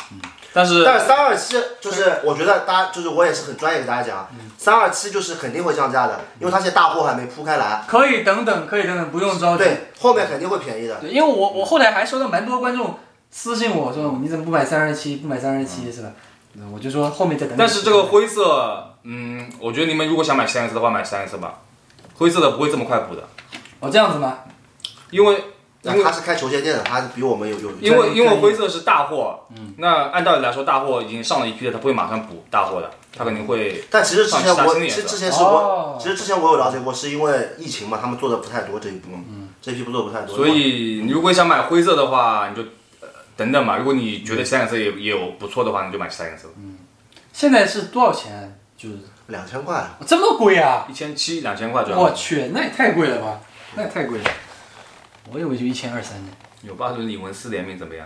[0.53, 9.63] 但是但是三二七就是我觉得大家就是我也是很专业给大家讲，三二七就是肯定会降价的，因为它现在大货还没铺开来，可以等等，可以等等，不用着急。
[9.63, 10.95] 对，后面肯定会便宜的。
[10.97, 12.99] 对，因为我我后台还收到蛮多观众
[13.31, 16.09] 私信我说你怎么不买三二七，不买三二七是吧？
[16.09, 16.13] 嗯
[16.73, 17.57] 我就说后面再等等。
[17.57, 21.59] 但是这个灰色，嗯，我觉得你们如果想买三 S 的话，买三 S 吧，
[22.15, 23.27] 灰色的不会这么快补的，
[23.79, 24.39] 哦这样子吗？
[25.11, 25.43] 因为
[25.81, 27.71] 因为那他是开球鞋店的，他比我们有有。
[27.79, 40.35] 因为因为灰色是大货，嗯，那按道理来说，大货已经上了一批了，他不会马上补大货的，他肯定会但其实之前我其实之前是哦我其实之前我有了解过，是因为疫情嘛，他们做的不太多这一步，嗯，这批不做不太多。
[40.35, 42.67] 所以你如果想买灰色的话，你就呃
[43.39, 43.77] 等等嘛。
[43.77, 46.49] 如果你觉得其他颜色也也有不错的话，你就买其他颜色。
[47.31, 48.59] 现在是多少钱？
[48.77, 48.97] 就是
[49.27, 50.85] 两千块，这么贵啊！
[50.89, 53.39] 一千七两千块左右，我去，那也太贵了吧？
[53.75, 54.25] 那也太贵了。
[55.31, 56.31] 我以为就一千二三呢。
[56.61, 56.91] 有吧？
[56.91, 58.05] 就是李文斯联名怎么样？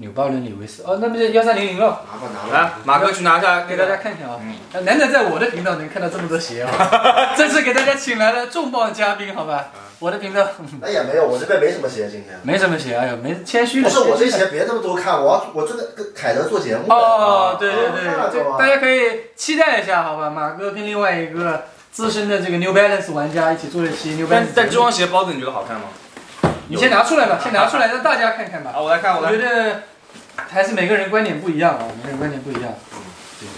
[0.00, 2.04] 纽巴伦李维斯，哦，那不就幺三零零了？
[2.06, 4.40] 拿吧拿来吧，，马哥去拿一下给大家看一下啊，
[4.72, 6.70] 嗯难得在我的频道能看到这么多鞋啊！
[7.36, 9.70] 这次给大家请来了重磅嘉宾，好吧？
[10.00, 10.46] 我的评论
[10.80, 12.38] 那也没有，我这边没什么鞋今天。
[12.42, 13.88] 没什么鞋，哎呀，没谦虚了。
[13.88, 16.94] 不是我这鞋别那么多看，我我这个跟凯德做节目的。
[16.94, 20.30] 哦，对对对大家可以期待一下，好吧？
[20.30, 24.48] 马哥跟另外一个资深的这个 New Balance 玩家一起做一期 New Balance。
[24.54, 25.88] 但这双鞋包子你觉得好看吗？
[26.68, 28.72] 你先拿出来吧，先拿出来让大家看看吧。
[28.76, 29.82] 啊，我来看，我我觉得
[30.36, 32.74] 还是每个人观点不一样啊，每个人观点不一样。
[32.92, 32.98] 嗯
[33.40, 33.48] 对，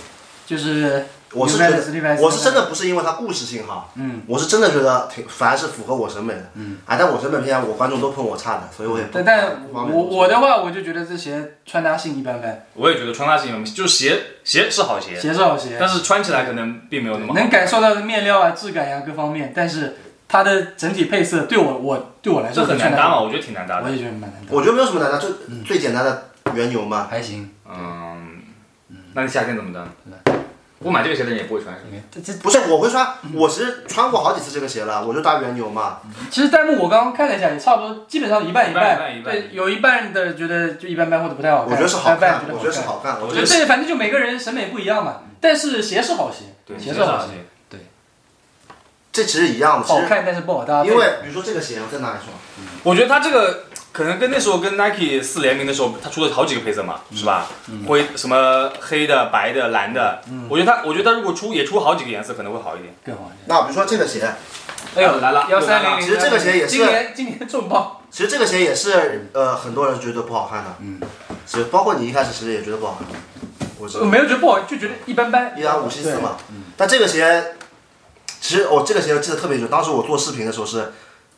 [0.46, 6.50] 就是我是觉得，我是真的不是因为它故事性哈，嗯，我是真的觉得挺，反而是符合我审美的。
[6.54, 23.84] 嗯，啊，但我审美偏我观众都喷我差的，所以我也不但但我我的话，我就觉得这鞋穿搭性一般般，我也觉得穿搭性一般就是鞋鞋是好鞋，鞋是好鞋，但是穿起来可能并没有那么好能感受到的面料啊、质感呀、各方面，但是它的整体配色对我我对我来说这很难搭嘛，我觉得挺难搭的。
[23.84, 25.28] 我也觉得蛮难搭，我觉得没有什么难搭，就
[25.64, 27.06] 最简单的原油嘛。
[27.08, 27.50] 还行。
[27.68, 28.40] 嗯，
[29.14, 29.84] 那你夏天怎么搭？
[30.82, 35.98] 我买这个鞋的人也不会穿，是吧这这不是，我会穿，我其实穿过好几次这个鞋了，我就搭原牛嘛。
[36.30, 39.18] 其实弹幕我刚刚看了一下，也差不多，基本上一半一半半。
[39.18, 42.80] 一半对，有一半的觉得就一般般或者不太好看，我觉得是好看，我觉得是。
[42.80, 45.20] 好看，我我觉得觉得是对，反正就每个人审美不一样嘛。
[45.38, 47.32] 但是鞋是好鞋，对，鞋是好鞋，
[47.68, 47.80] 对。
[49.12, 49.86] 这其实一样的。
[49.86, 50.88] 好看但是不好搭配。
[50.88, 52.28] 因为比如说这个鞋，我再拿一双，
[52.84, 57.46] 我觉得它这个可能跟那时候跟 Nike 四联名的时候，它出了好几个配色嘛，是吧？
[57.86, 60.22] 灰什么黑的、白的、蓝的。
[60.48, 62.94] 我觉得它，我觉得它如果出也出好几个颜色，可能会好一点。
[63.04, 63.46] 更好一点。
[63.46, 64.32] 那比如说这个鞋，
[64.94, 67.96] 哎呦，来了幺三零零，其实这个鞋也是今年今年重磅。
[68.10, 71.00] 其实这个鞋也是呃很多人觉得不好看的，嗯，
[71.46, 73.06] 其实包括你一开始其实也觉得不好看，
[74.00, 75.54] 我没有觉得不好，就觉得一般般。
[75.56, 76.36] 一两五七四嘛，
[76.76, 77.54] 但这个鞋，
[78.40, 80.92] 其实我这个鞋我记得特别久，当时我做视频的时候是，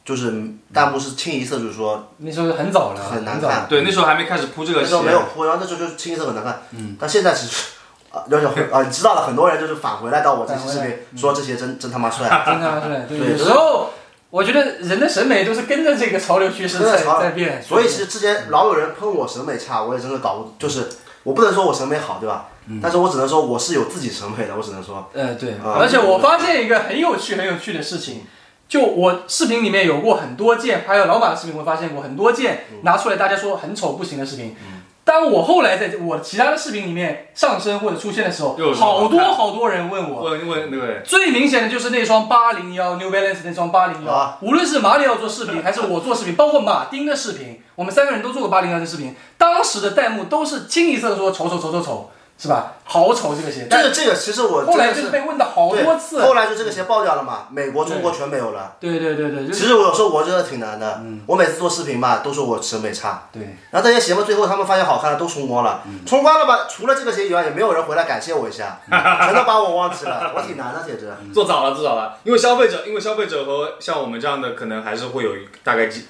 [0.05, 0.33] 就是
[0.73, 5.03] 弹幕是清一色就是说那时候很早了，很难看对，那时候还没开始铺这个那时候。
[5.03, 7.65] 没有铺，然后那时候就是清一色很难看，嗯，但现在其实。
[8.13, 13.89] 啊，而且会啊，你知道了，很多人就是返回来到我这期视频，说这些真真他妈帅， 真的是，对，对有时候
[14.29, 17.63] 我觉得人的审美都是跟着这个潮流趋势在在变。
[17.63, 20.91] 所以其实之前老有人喷我审美差，我也真的搞不，就是
[21.23, 22.49] 我不能说我审美好，对吧？
[22.83, 28.27] 但是我只能说我是有自己审美的，我只能说，呃，对，啊而且我发现一个很有趣、很有趣的事情，
[28.73, 34.57] 就我视频里面有过很多件，还有老马的视频我发现过很多件拿出来大家说很丑不行的视频。
[35.05, 52.73] 当我后来在我其他的视频里面上升或者出现的时候好多好多人问我，问问那个最明显的就是那双八零幺 New Balance 那双八零幺啊，无论是马里奥做视频，还是我做视频，包括马丁的视频，我们三个人都做过八零幺的视频，当时的弹幕都是清一色的说丑丑丑丑丑，是吧？
[52.85, 56.21] 好丑这个鞋，但这个这个其实我后来真的就是被问的好多次。
[56.21, 58.75] 后来就这个鞋爆掉了嘛，美国、中国全没有了。
[58.81, 66.67] 对对对对，其实我有时候我真的挺难的，我每次做视频嘛，都说我审美差，对，然后这些鞋嘛，最后他们发现好看的都冲光了，冲光了吧？
[66.69, 71.11] 除了这个鞋以外，也没有人回来感谢我一下， 全都把我忘记了，我挺难的，简直。
[71.33, 76.07] 做早了，做早了，因为消费者，因为消费者和像我们这样的，可能还是会有一大概季，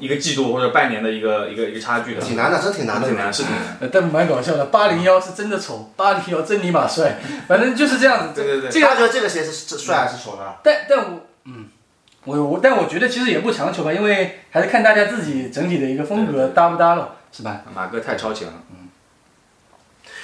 [0.00, 3.06] 一个季度或者半年的一个一个一个差距的，挺难的，真挺难的。
[3.06, 3.60] 挺难，是挺难。
[3.80, 4.66] 呃但蛮搞笑的。
[4.66, 8.32] 八零幺是真的丑，八零幺真尼玛帅， 反正就是这样子。
[8.34, 10.42] 对对对这个大家觉得这个鞋是是帅还是丑呢？
[10.62, 11.66] 但但我嗯，
[12.24, 17.60] 我我但我觉得其实也不强求吧，因为还是看大家自己整体的一个风格搭不搭了，是吧？
[17.74, 18.54] 马哥太超前了。
[18.70, 18.76] 嗯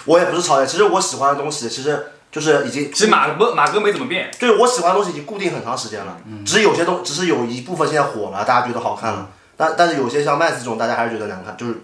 [0.05, 9.31] 我也不是超前，其实我喜欢的东西，其实就是已经，其实马哥马哥没怎么变，对我喜欢的东西已经固定很长时间了，嗯只是有些东，只是有一部分现在火了，大家觉得好看了，
[9.63, 11.77] 但但是有些像 Vans 这种，大家还是觉得难看，就是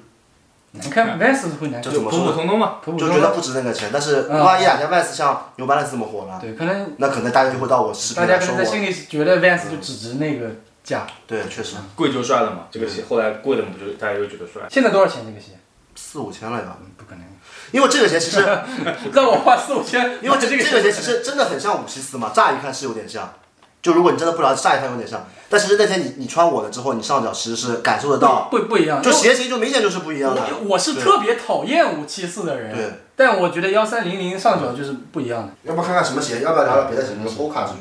[0.72, 2.78] 难看 Vans 会难看，普普就怎么说呢，通通嘛。
[2.82, 3.08] 普普通通。
[3.08, 10.50] 就觉得不值那个钱，但是嗯万一哪天 Vans 像牛 Balance 这么火了，对，可能那可能大家就会到我视频大家来说我，可能在心里觉得 Vans 就只值那个
[10.82, 11.06] 价。
[11.28, 14.62] 对，确实贵就帅了嘛，这个鞋后来贵了嘛，不就大家就觉得帅。
[14.68, 15.52] 现在多少钱这个鞋？
[15.94, 17.24] 四五千了呀，不可能，
[17.72, 18.38] 因为这个鞋其实，
[19.12, 23.34] 让我花四五千，因为这这个这个鞋其实真的很像五七四嘛，乍一看是有点像，
[23.80, 30.42] 就如果你真的不了解，下一看有点像，但其实那天你你穿我的之后，你上脚其实是感受得到，不不一样，就鞋型就明显就是不一样的。
[30.62, 35.52] 我我是特别讨厌五七四的人，对，但我觉得幺三零零上脚就是不一样的。
[35.62, 36.40] 要不看看什么鞋？
[36.40, 37.14] 要不要聊聊别的鞋？
[37.14, 37.78] 比如 Hoka 这种。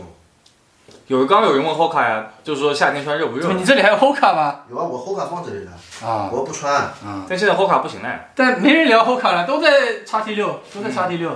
[1.07, 3.53] 有刚刚有人问 Hoka 呀，就是说夏天穿热不热？
[3.53, 4.59] 你这里还有 Hoka 吗？
[4.69, 5.71] 有啊，我 Hoka 放这里的，
[6.05, 6.73] 啊，我又不穿。
[6.73, 6.93] 啊
[7.29, 8.09] 但现在 Hoka 不行了。
[8.35, 11.31] 但没人聊 Hoka 了，都在叉 T 六，都在叉 T 六。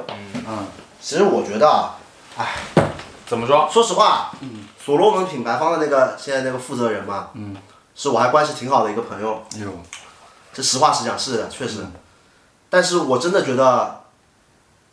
[0.46, 0.66] 嗯，
[1.00, 1.96] 其实我觉得啊，
[3.32, 3.66] 怎么说？
[3.72, 7.56] 说实话，嗯所罗门品牌方的那个现在那个负责人嘛，嗯，
[7.96, 9.42] 是我还关系挺好的一个朋友。
[9.56, 9.72] 哎呦，
[10.52, 11.86] 这实话实讲是的，确实。
[12.70, 14.02] 但是我真的觉得，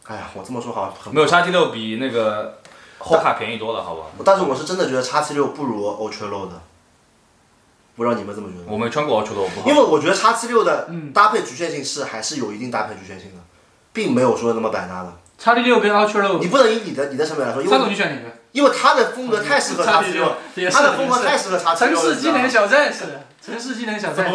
[0.04, 2.60] 哎呀，我这么说好没有叉 T 六比那个
[3.00, 4.10] Hoka 便宜多了，好不好？
[4.24, 6.60] 但是我是真的觉得叉 T 六不如 Ultra Low 的。
[7.96, 8.70] 不知道你们怎么觉得？
[8.72, 9.74] 我没穿过 Ultra Low 不好因。
[9.74, 13.42] 为我觉得叉 T 六的嗯搭配局限性是还是有一定搭配局限性的，
[13.92, 15.12] 并没有说那么百搭的。
[15.38, 18.36] 叉 D 六跟 Ultra Low，你不能以你的你的审美来说，因张总为你选哪个？
[18.52, 20.32] 因为他的风格太适合叉 T 六，
[20.70, 22.14] 他的风格太适合叉 T 城六了。
[22.14, 23.04] 市技能小战士，
[23.44, 24.32] 城市技能小战士。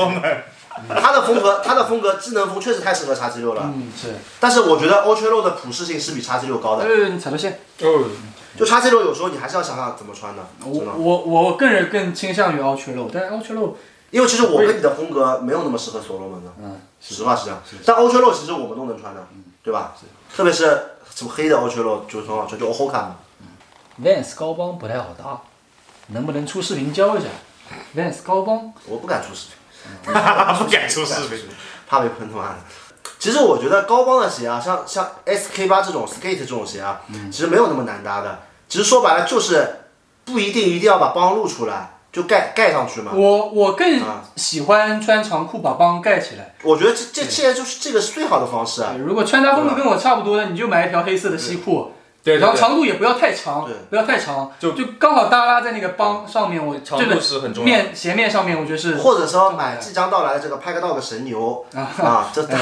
[0.90, 3.62] 它的风格，他的风格智能风确实太适合叉 T 六了。
[3.66, 4.16] 嗯，是。
[4.40, 6.86] 但是我觉得 Ultra Low 的普适性是比叉 T 六高的。
[6.86, 7.60] 呃，你踩到线。
[7.82, 8.10] 嗯，
[8.58, 13.74] 就叉 T 六有时候你还是要想想怎么穿的，我我我个人更倾向于 Ultra Low，但是 Ultra Low
[14.10, 17.62] 因为其实我跟你的风格没有那么适合所罗门的，嗯，实话实讲。
[17.86, 19.28] 但 Ultra Low 其实我们都能穿的，
[19.64, 19.96] 对吧？
[20.36, 20.64] 特别是
[21.16, 23.16] 什么黑的 Ultra Low 就很好穿，就 Hoka 嘛。
[24.04, 25.40] Vans 高帮不太好搭，
[26.08, 27.28] 能不能出视频教一下
[27.96, 29.56] ？Vans 高帮我不敢出视频。
[30.06, 30.12] 不
[30.72, 31.48] 敢出视频。
[31.88, 32.56] 怕被喷他妈的。
[33.20, 38.40] 其实我觉得高帮的鞋啊，像像 SK 八这种 skate 这种鞋啊，其实没有那么难搭的。
[38.68, 39.86] 其实说白了就是
[40.26, 43.12] 不一定一定要把帮露出来，就盖盖上去嘛。
[43.14, 46.54] 我我更啊喜欢穿长裤把帮盖起来。
[46.64, 48.96] 我觉得这这现在就是这个是最好的方式啊。
[48.98, 51.92] 如果穿搭风格跟我差不多的，你就买一条黑色的西裤，
[52.24, 56.66] 对对对，然后长度也不要太长对，不要太长，就就刚好耷拉在那个帮上面。
[56.66, 57.66] 我长度这个是很重要。
[57.66, 62.56] 面鞋面上面，我觉得是或者说买即将到来的这个 Pack Dog 神牛啊，这 堆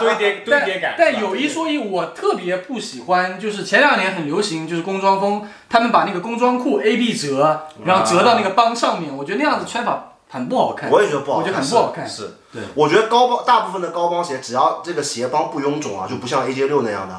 [0.00, 0.94] 堆叠堆叠感。
[0.96, 10.90] 但有一说一，我特别不喜欢，就是前两年很流行，就是工装风，他们把那个工装裤 A B 折，然后折到那个帮上面，我觉得那样子穿法很不好看。
[10.90, 11.62] 我也觉得不好我觉得看。
[11.62, 12.08] 很不好看。
[12.08, 12.30] 是，
[12.74, 17.14] 我觉得高帮大部分的高帮鞋，只要这个鞋帮不臃肿啊，就不像 AJ 六那样的，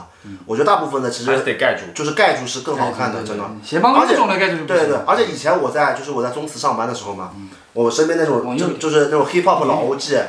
[0.48, 1.84] 我觉得大部分的其还是实得盖住。
[1.94, 3.44] 就是盖住是更好看的，对对真的。
[3.64, 4.78] 鞋帮而且这种的盖住就不行。
[4.78, 7.30] 对对对，而且以前我在就是我在宗祠上班的时候嘛，
[7.74, 10.22] 我身边那种就就是那种 hip hop 老 OG，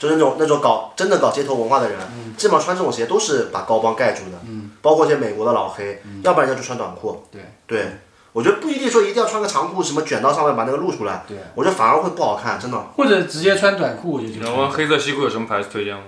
[0.00, 1.98] 就是那种那种搞真的搞街头文化的人，
[2.36, 4.38] 基本上穿这种鞋都是把高帮盖住的，
[4.82, 7.24] 包括一些美国的老黑，要不然人家就穿短裤。
[7.30, 7.40] 对。
[7.68, 7.98] 对，
[8.36, 12.78] 我觉得不一定说一定要穿个长裤，什么卷到上面把那个露出来，对，我觉得反而会不好看，真的。
[12.94, 14.44] 或者直接穿短裤，我就觉得。
[14.44, 16.02] 能问黑色西裤有什么牌子推荐吗？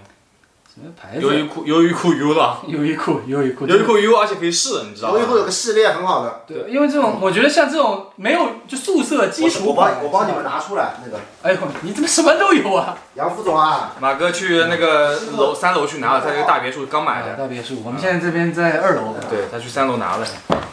[0.79, 1.21] 什么牌子？
[1.21, 5.19] 优衣库，优衣库 U 的， 优衣库，优衣库，优衣库 U，而且可以试，你知道吗？
[5.19, 12.97] 优衣库有个系列很好的，对，因为这种我觉得像这种没有就素色基础款我帮我帮你们拿出来那个哎呦，你怎么什么都有啊？
[13.14, 17.35] 杨副总啊，马哥去那个楼三楼去拿了，他这个大别墅刚买的。
[17.35, 19.17] 大别墅，我们现在这边在二楼。
[19.29, 20.27] 对他去三楼拿了。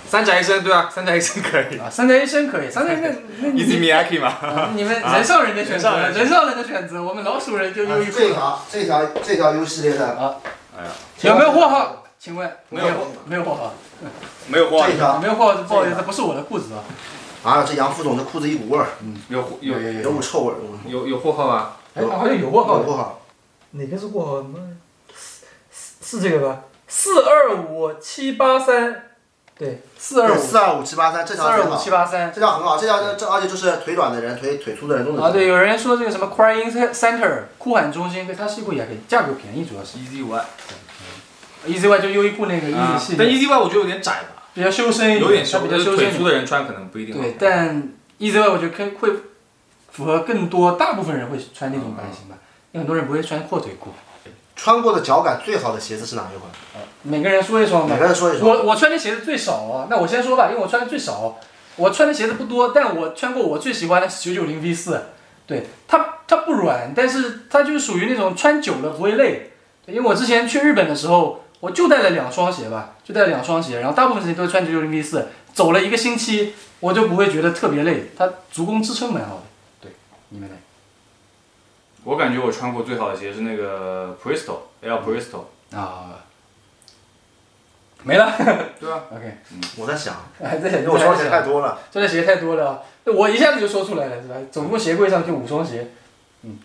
[0.08, 1.80] 三宅一生，对啊，三宅一生可以。
[1.80, 3.10] 啊，三宅一生可以，三宅 那
[3.42, 8.30] 那 Easy Miyake 嘛，啊你们人上人的选择，人上人人上人的选择，我们老鼠人就优衣库这。
[8.32, 10.40] 条这条这条优系列的，
[10.78, 12.04] 哎呀，有没有货号？
[12.18, 12.88] 请问没有
[13.26, 13.74] 没有货号？
[14.48, 16.84] 没有货这，条没有货号，不好意思，不是我的裤子啊。
[17.44, 18.88] 啊，这杨副总的裤子一股味儿，
[19.30, 21.74] 有有有有股臭味儿，有有货号吗？
[21.94, 22.78] 哎，好像有货号。
[22.80, 23.22] 有货号。
[23.72, 24.46] 哪个是货号？
[25.14, 26.62] 是，是这个吧？
[26.88, 29.15] 四二五七八三，
[29.58, 32.30] 对，四二对，五四二五七八三这四二五条最好，七八三。
[32.34, 46.24] 这条很好，这条这而且就是腿短的人、腿腿粗的人都能啊，对，有人说这个什么 Crying Center 哭喊中心，对，它西裤也可以，价格便宜，主要是 Easy One，Easy Y 就优衣库那个 Easy 系但，Easy One 我觉得有点窄吧，比较修身一点，有点瘦，它比较修身一点。
[46.24, 47.16] 的人穿可能不一定。
[47.22, 47.82] 对，但
[48.20, 49.10] Easy Y 我觉得可以会
[49.90, 52.36] 符合更多大部分人会穿那种版型吧，
[52.74, 53.94] 因为很多人不会穿阔腿裤。
[54.56, 56.50] 穿过的脚感最好的鞋子是哪一款？
[57.04, 58.00] 每个人说一双吧每。
[58.00, 58.50] 个人说一说。
[58.50, 61.38] 我我穿的鞋子最少啊，那我先说吧，因为我穿的最少，
[61.76, 65.02] 我穿的鞋子不多，但我穿过我最喜欢的是九九零 V 四，
[65.46, 69.52] 对它它不软，但是它就是属于那种穿久了不会累。
[69.88, 79.44] 因为我之前去日本的时候，我就带了两双鞋吧，就带了两双鞋，然后大部分时间都是穿九九零 V 四，走了一个星期，我就不会觉得特别累，它足弓支撑蛮好的。
[79.82, 79.92] 对，
[80.30, 80.56] 你们呢？
[82.06, 84.60] 我感觉我穿过最好的鞋是那个 Bristol，
[85.76, 86.24] 啊，
[88.04, 88.32] 没了。
[88.80, 89.04] 对吧？
[89.12, 89.38] OK，
[89.76, 91.78] 我在想，还 在想，因为我双鞋太多了。
[91.92, 94.36] 穿的鞋太多了，我一下子就说出来了，是吧？
[94.52, 95.92] 总共鞋柜上就五双鞋，
[96.44, 96.60] 嗯。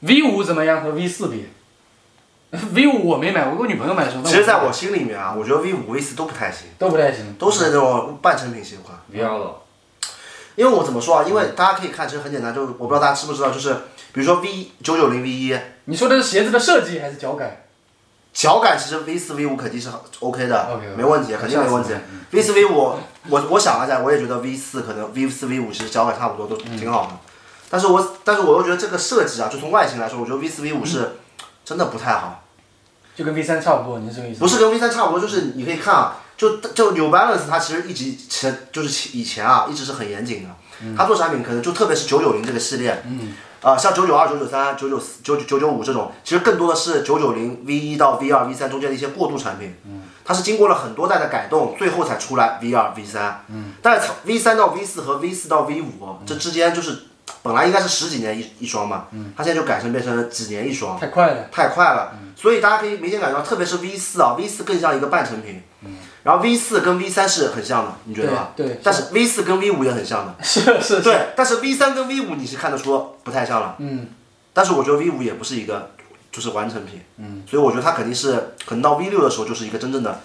[0.00, 1.48] V 五怎么样和 V 四比
[2.50, 4.22] ？V 五我没买，我给我女朋友买的时候。
[4.22, 8.98] 其实，在我心里面啊，我觉得 V 五、V 四都不太行，都不太行，都是那种半成品鞋款。
[9.08, 9.62] V 二了，
[10.56, 11.24] 因为我怎么说啊？
[11.26, 13.74] 因为大家可以看，其实很简单，就是我不知道大家知不知道，就是
[14.12, 17.62] 比如说 V 九九零 V 一，你说的是鞋子的设计还是脚感？
[18.32, 19.88] 脚感其实 V 四 V 五肯定是
[20.18, 21.90] OK 的没问题，肯定没问题。
[22.32, 22.96] V 四 V 五，
[23.28, 27.10] 我我想了一下，我也觉得 V 四可能 V 四 V 五其实脚感差不多，都挺好的。
[27.70, 31.18] 但是我但是我又觉得这个设计啊，就从外形来说，我觉得 V 四 V 五是
[31.64, 32.42] 真的不太好。
[33.14, 34.40] 就跟 V 三差不多，你是这个意思？
[34.40, 40.50] 不是跟 V 三差不多，就是你可以看啊，就就 New Balance 它其实一直前就是以前啊一直是很严谨的，
[40.96, 43.02] 它做产品可能就特别是九九零这个系列，
[43.62, 49.74] 啊、像九九二、九九三、九九四、九九九九五这种，其实更多的是九九零 V 一到 V 二、V 三中间的一些过渡产品。
[49.86, 53.42] 嗯，它是经过了很多代的改动，最后才出来 V 二、V 三。
[53.48, 57.04] 嗯，但是 V 三到 V 四和 V 四到 V 五、这之间就是
[57.42, 61.00] 本来应该是十几年一一双嘛，嗯，它现在就改成变成了几年一双。
[61.00, 61.48] 太快了。
[61.50, 65.62] 太快了，所以大家可以明显感觉到，特别是 V 四啊，V 四更像一个半成品，
[66.24, 68.52] 然后 V 四跟 V 三是很像的，你觉得吧？
[68.56, 74.08] 对对但是 V 四跟 V 五也很像的， 是是是，对，但是 V 三跟 V 五你是看得出不太像了，嗯，
[74.52, 75.90] 但是我觉得 V 五也不是一个
[76.32, 78.32] 就是完成品，嗯，所以我觉得它肯定是
[78.66, 80.20] 可能到 V 六的时候就是一个真正的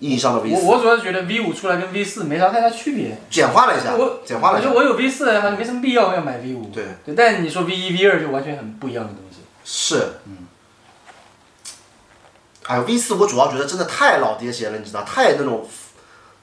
[0.00, 3.16] 意义上的 V 我四，我主要是觉得 V 五出来跟 V 四没啥太大区别。
[3.30, 6.70] 简化了一下我，简化了一下我觉得，我有 V 四，好像没什么必要要买 V 五。
[6.74, 9.38] 对对，但你说 V 一、V 二就完全很不一样的东西。
[9.64, 10.36] 是，嗯。
[12.68, 15.66] 哎呦，V 四我主要觉得真的太老爹鞋了，你知道，太那种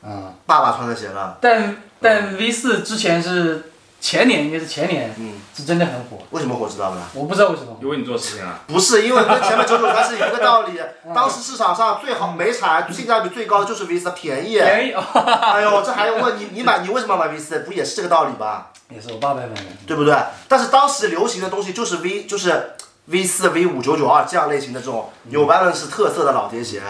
[0.01, 1.37] 嗯、爸爸穿的鞋了。
[1.39, 6.19] 但但 V 四之前是前年，应该是前年，嗯，是真的很火。
[6.31, 7.03] 为什么火知道吗？
[7.13, 7.77] 我不知道为什么。
[7.81, 10.79] 因为你做事情啊，不是，因为跟前面九九三是一个道理。
[11.13, 14.55] 当时市场上最好美产、性价比最高的就是 V 四，便宜。
[14.57, 16.49] 便宜哦，哎呦，这还用问你？
[16.51, 17.59] 你买你为什么买 V 四？
[17.59, 18.71] 不也是这个道理吧？
[18.89, 19.61] 也是我爸爸买的。
[19.87, 20.15] 对不对？
[20.47, 22.75] 但是当时流行的东西就是 V，就是
[23.07, 26.81] V 四、V 五、九九二这样类型的这种 New Balance 特色的老爹鞋，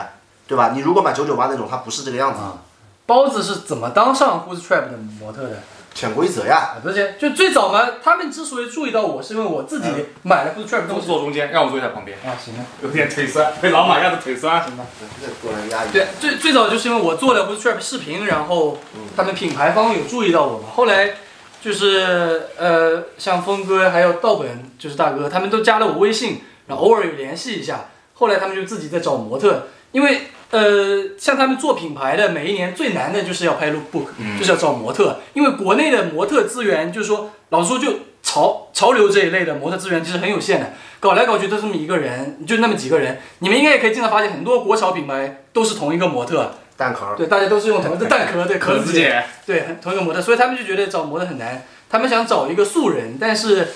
[0.47, 0.71] 对吧？
[0.73, 2.57] 你如果买九九八那种，它不是这个样子，啊，
[3.05, 5.61] 包子是怎么当上 Who's Trap 的模特的？
[5.93, 6.75] 潜规则呀。
[6.75, 9.87] 啊，不是，就最早嘛，他们之所以注意到我，是因为我自己
[10.23, 11.07] 买了 Who's Trap 的坐东西。
[11.07, 14.61] 坐中间，让我坐一下旁边，啊，行啊，有点腿酸，被老马压的腿酸。
[14.61, 14.85] 行吧。
[15.21, 15.91] 这过来压抑。
[15.93, 18.77] 对，最最早就是因为我做了 Who's Trap 视频，然后
[19.15, 20.67] 他们品牌方有注意到我嘛。
[20.75, 21.15] 后来
[21.61, 27.85] 就是呃，像峰哥还有道本，就是大哥，他们都加了我微信，然后偶尔有联系一下。
[28.13, 43.19] 后来他们就自己在找模特，因为呃，像他们做品牌的，每一年最难的就是要拍 lookbook，、就是要找模特，因为国内的模特资源，就是说老实说就潮潮流这一类的模特资源其实很有限的，搞来搞去都这么一个人，就那么几个人。
[43.39, 47.15] 你们应该也可以经常发现，很多国潮品牌都是同一个模特，蛋壳儿。
[47.15, 53.67] 对，大家都是用同一个蛋壳，对， 壳子姐，对，同一个模特，所以他们就觉得找模特很难，他们想找一个素人，但是，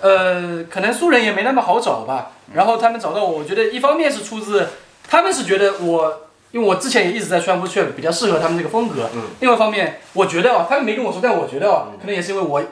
[0.00, 2.32] 呃，可能素人也没那么好找吧。
[2.52, 4.68] 然后他们找到我，我觉得一方面是出自
[5.08, 9.08] 他们是觉得我，因为我之前也一直在穿 b t a p 比较适合他们这个风格。
[9.14, 9.22] 嗯。
[9.40, 12.62] 另外一方面，我觉得啊，他们没跟我说，但我觉得啊，可能也是因为我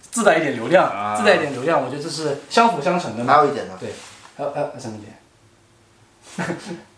[0.00, 3.34] 自带一点流量，啊自带一点流量，我觉得这是相辅相成的嘛。
[3.34, 3.90] 还有一点呢，对
[4.36, 4.98] 还有还有什么
[6.36, 6.58] 点？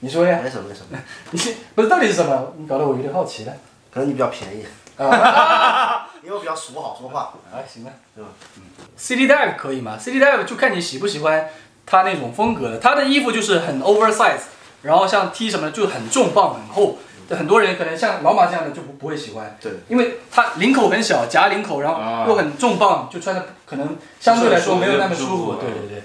[0.00, 0.40] 你说呀？
[0.42, 0.98] 没什么没什么，
[1.32, 1.40] 你
[1.74, 2.52] 不是到底是什么？
[2.58, 3.52] 你搞得我有点好奇了。
[3.92, 4.64] 可能你比较便宜，
[5.02, 6.08] 啊。
[6.22, 7.32] 因为我比较俗好说话。
[7.52, 8.62] 啊，行了，对吧嗯
[8.96, 11.48] ？CD Dive 可以吗？CD Dive 就看你喜不喜欢
[11.86, 12.78] 他那种风格的。
[12.78, 14.40] 他的衣服就是很 oversize，
[14.82, 16.98] 然后像 T 什么的就很重磅很厚。
[17.28, 26.02] 对很多人可能像老马这样的就不不会喜欢，对，因为它领口很小，夹领口，然啊后又很重磅，就穿的可能相对来说没有那么舒服对对对。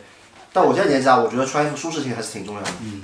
[0.53, 2.67] 但我现在年纪大，我觉得穿衣服舒适性还是挺重要的。
[2.81, 3.01] 嗯。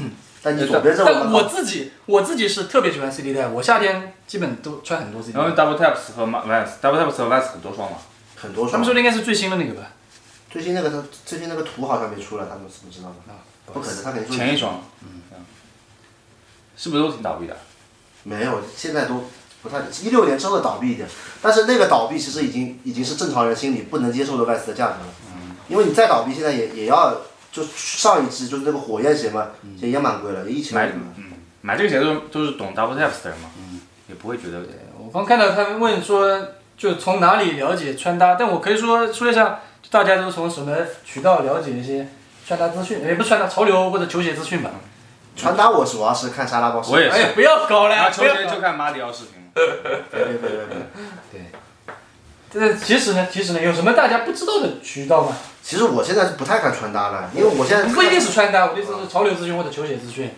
[0.42, 5.56] 但你左边这但我自己我自己是特别喜欢 CD Dive，我夏天基本都穿很多 CD 然后。
[5.56, 7.98] Double Taps 和 Vans，Double Taps 和 Vans 很多双嘛。
[8.36, 8.84] 很多双他们。
[8.84, 9.90] 说的应该是最新的那个吧？
[10.50, 13.32] 最新那个最近那个图好像没出来，他们怎么知道的。
[13.32, 15.22] 啊，不可能，他肯定说前一双，嗯，
[16.76, 17.56] 是不是都挺倒闭的？
[18.22, 19.24] 没有，现在都
[19.62, 19.80] 不太。
[20.02, 21.08] 一六年真的倒闭一点，
[21.42, 25.06] 但是那个倒闭其实已经已经是正常人心里不能接受的 Vans 的价格了。
[25.34, 25.56] 嗯。
[25.68, 27.20] 因为你再倒闭，现在也也要
[27.58, 30.86] 就上一季就是那个火焰鞋嘛，也也蛮贵了，一千买。
[30.86, 31.24] 嗯
[31.60, 33.50] 买这个鞋都都是懂 Double Taps 的人嘛，
[34.06, 34.60] 也不会觉得
[34.96, 36.40] 我刚看到他们问说，
[36.78, 38.36] 就从哪里了解穿搭？
[38.36, 39.58] 但我可以说说一下，
[39.90, 42.08] 大家都从什么渠道了解一些
[42.46, 43.04] 穿搭资讯？
[43.04, 44.70] 也不是穿搭潮流或者球鞋资讯吧？
[45.36, 46.96] 穿搭我主要是看沙拉包视频。
[46.96, 49.32] 我也是哎呀，不要搞了，然后球不要搞鞋就看马里奥视频。
[49.52, 50.50] 对对对对
[51.32, 51.40] 对。
[52.50, 55.36] 这其实呢，其实呢，有什么大家不知道的渠道吗？
[55.68, 60.30] 其实我现在是不太看穿搭了，因为我现在不一定是穿搭，我的意思是潮流资讯或者球鞋资讯，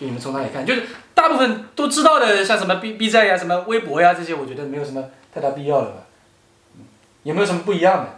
[0.00, 0.64] 就你们从哪里看？
[0.64, 5.92] 就是大部分都知道的，像什么 B B 站呀、什么微博呀这些，我觉得没有什么太大必要了吧？
[6.76, 6.84] 嗯
[7.24, 8.08] 有没有什么不一样的？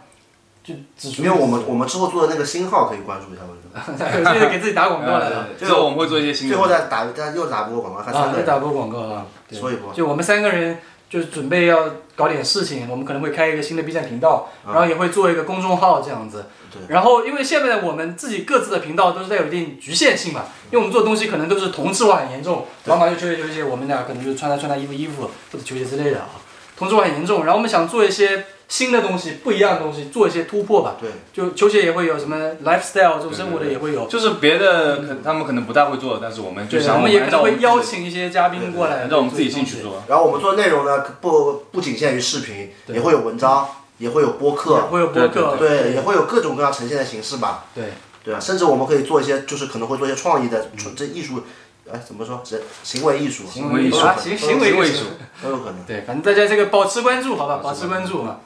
[0.63, 4.33] 就只因为我们我们之后做的那个新号可以关注一下，我觉得。
[4.33, 5.47] 有些给自己打广告了啊。
[5.59, 6.47] 最后我们会做一些新。
[6.47, 9.93] 最后再打，但又打波广告，还三啊，个人，再打波广告啊，对说一波。
[9.93, 10.77] 就我们三个人
[11.09, 16.45] 就是准备要搞点事情，我们可能会开一个新的 B 站频道，然后也会做一个公众号这样子。
[16.71, 16.81] 对。
[16.89, 26.29] 然后因为现在我们自己各自的频道都是带有一定局限性嘛，因为我们做的东西可能都是同质化很严重，老马就球鞋球鞋，我们俩可能就穿搭穿搭衣服衣服或者球鞋之类的啊，
[26.77, 27.39] 同质化很严重。
[27.45, 30.95] 然后我们想做一些新的东西，不一样的东西，做一些突破吧。
[30.99, 34.07] 对，就球鞋也会有什么 lifestyle 这种生活的也会有。
[34.07, 40.01] 就是别的可他们可能不太会做，但是我们就对，想我们也可能会邀请一些嘉宾过来，让我们自己进去做。
[40.07, 43.67] 然后我们做的内容呢，不不仅限于视频，也会有文章，
[44.01, 47.65] 也会有播客，会有播客，对，也会有各种各样呈现的形式吧。
[47.75, 47.93] 对，
[48.23, 51.43] 对啊，甚至我们可以做一些，就是可能会做一些创意的，创这艺术，
[51.87, 52.41] 哎，怎么说？
[52.49, 53.97] 人行为艺术，行为艺术。
[54.17, 54.83] 行行为艺术。
[54.83, 55.05] 艺术，
[55.43, 55.83] 都有可能。
[55.85, 58.23] 对，反正大家这个保持关注，好吧，保持关注。
[58.23, 58.37] 嘛。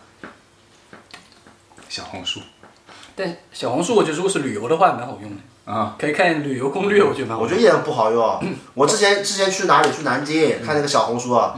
[1.88, 2.42] 小红书。
[3.16, 7.44] 但小红书我觉得如果是旅游的话，蛮好用的，啊，可以看旅游攻略，我觉得蛮好。
[7.44, 8.40] 我觉得也不好用。
[8.74, 9.90] 我之前之前去哪里？
[9.90, 11.56] 去南京看那个小红书啊，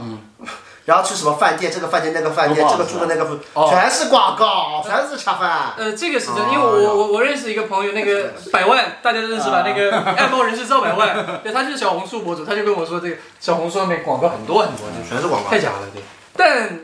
[0.88, 5.74] 然后去什么饭店，这个饭店那个饭店，这个住的那个哦，全是广告，全是恰饭。
[5.76, 9.62] 呃，这个是真，哦因为我我我认识一个朋友，那个 百万大家都认识吧？
[9.66, 16.02] 那个 爱猫人士赵百万，对，他就是小红书博主，他就跟我说，这个小红书上面广告很多很多，就全是广告太假了，对。
[16.34, 16.80] 但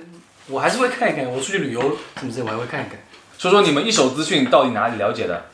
[0.49, 1.81] 我还是会看一看，我出去旅游
[2.19, 2.99] 什么之类，我还会看一看。
[3.39, 5.47] 说说你们一手资讯到底哪里了解的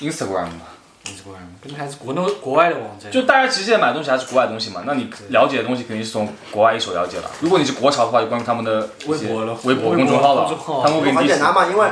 [0.00, 0.75] ？Instagram 吧，
[1.12, 7.06] Instagram 跟还是国内国外的网站，就大家其实现在买东西还是国外的东西嘛，那你了解的东西肯定是从国外一手了。
[7.06, 7.30] 解了。
[7.40, 10.50] 如果你是国潮的话，就关注他们的微博了微博公众号了
[10.82, 11.88] 他们会给你很简单嘛，因为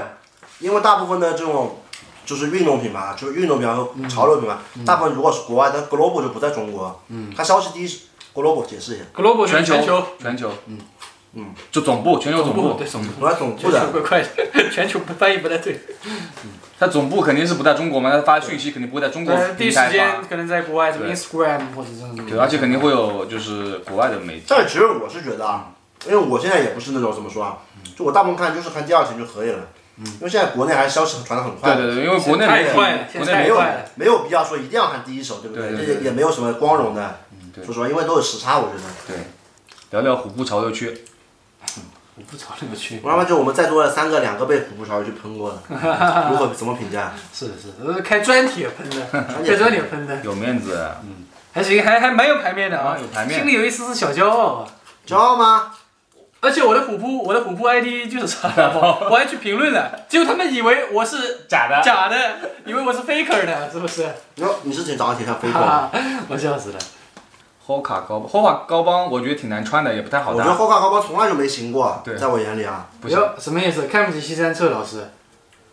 [0.59, 1.79] 因为大部分的这种
[2.27, 8.01] 就是运动品牌，就是运动品牌和潮流品牌，大部分如果是国外的 global 就不在中国，嗯，它消息第一是
[8.35, 10.03] global 解释一下，global 全全球。
[10.19, 10.79] 全球，嗯
[11.35, 15.80] 嗯，就总部全球总部，对总部，总部全球的，怪怪的， 全球翻译不太对。
[16.78, 22.26] 他总部肯定是不在中国嘛，他发讯息肯定不会在中国呃，第一时间可能在国外什么 Instagram 或者这种。
[22.26, 25.72] 对，而且肯定会有就是国外的媒体，但其实我是觉得啊，
[26.07, 27.59] 因为我现在也不是那种怎么说啊，
[27.97, 29.59] 就我大部分看就是看第二天就可以了，
[29.99, 30.05] 嗯。
[30.05, 33.62] 因为现在国内还是消息传的很快，对对对，因为国内太快了国内没有
[33.95, 35.70] 没有必要说一定要看第一手，对不对？
[35.70, 37.20] 对这也也没有什么光荣的，
[37.55, 37.64] 对。
[37.64, 38.82] 说实话，因为都有时差，我觉得。
[39.07, 39.16] 对，
[39.91, 41.05] 聊聊虎扑潮流区，
[42.17, 43.01] 我不朝那个去。
[43.03, 45.59] 我他妈就我们在座的三个，两个被虎扑潮流去喷过的，
[46.31, 47.12] 如何怎么评价？
[47.33, 54.67] 是的是开专题喷的，开专题喷的，有面子，嗯还行，还还蛮有排面的啊啊，有排面心里有一丝丝小骄傲啊。
[55.07, 55.73] 骄傲吗？
[56.41, 62.17] 而且我的虎扑，我的虎扑 ID 就是查拉包，我还去评论了，结果他们以为我是假的，假的，
[62.67, 64.07] 以为我是 faker 呢，是不是？
[64.35, 65.89] 哟，你是挺早上挺像 faker，，
[66.29, 66.79] 我笑死了。
[67.67, 73.87] 霍卡高霍卡高帮，我觉得挺难穿的，也不太好我觉得 Hoka 高帮从来就没行过，对在我眼里啊，不行，哟，什么意思？
[73.87, 75.09] 看不起西山彻老师？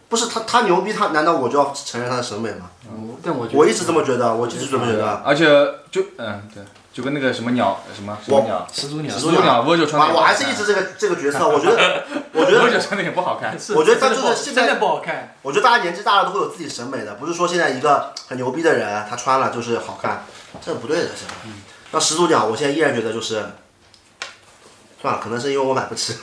[0.08, 2.70] 不是他他牛逼，他难道我就要承认他的审美吗？
[2.90, 5.22] 嗯但我觉得我一直这么觉得，我一直这么觉得。
[5.26, 5.46] 而且
[5.92, 6.64] 就嗯对，
[6.94, 13.58] 就跟那个什么鸟什么什么鸟，始祖鸟始始祖鸟 Virgil 穿的也不好看，我我还是一直这个这个角色，我觉得， 我觉得穿的也不好看。
[13.60, 15.36] 是我觉得他就是现在真的不好看。
[15.42, 20.26] 我觉得大家年纪大了都会有自己审美的，不是说现在一个很牛逼的人他穿了就是好看，
[20.66, 21.36] 这不对的，是吧？
[21.92, 23.44] 那始祖鸟，我现在依然觉得就是，
[25.02, 26.16] 算了，可能是因为我买不起，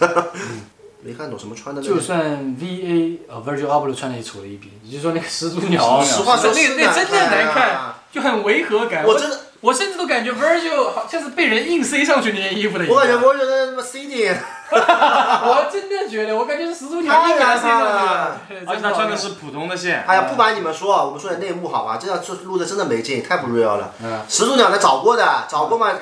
[1.02, 1.94] 没看懂什么穿的那个。
[1.94, 8.02] 就算 V A 呃 Virgil Abloh 穿的也丑了一逼，你就说那个始祖鸟，实话说，那个那真的难看，啊！
[8.10, 9.04] 就很违和感。
[9.04, 12.96] 我真的，我甚至都感觉 Virgil 好像是被人硬塞上去那件衣服的一样。
[12.96, 14.30] 我感觉我觉得他妈 CD，
[14.72, 18.64] 我真的觉得，我感觉是始祖鸟硬给他塞上去的。
[18.66, 21.98] 而且他穿的是普通的线，哎呀，不瞒你们说，我们说点内幕好吧？
[22.00, 23.92] 这样是录的真的没劲，太不 real 了。
[24.02, 25.92] 嗯始祖鸟呢找过的，找过嘛，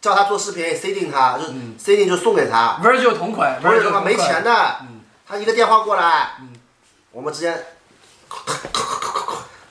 [0.00, 1.44] 叫他做视频，C 定他，就
[1.78, 2.80] C 定就送给他。
[2.82, 4.76] Virgil 同款不是，Virgil 同款没钱的，
[5.28, 6.32] 他一个电话过来，
[7.12, 7.64] 我们之间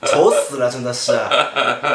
[0.02, 1.18] 愁死了，真的是。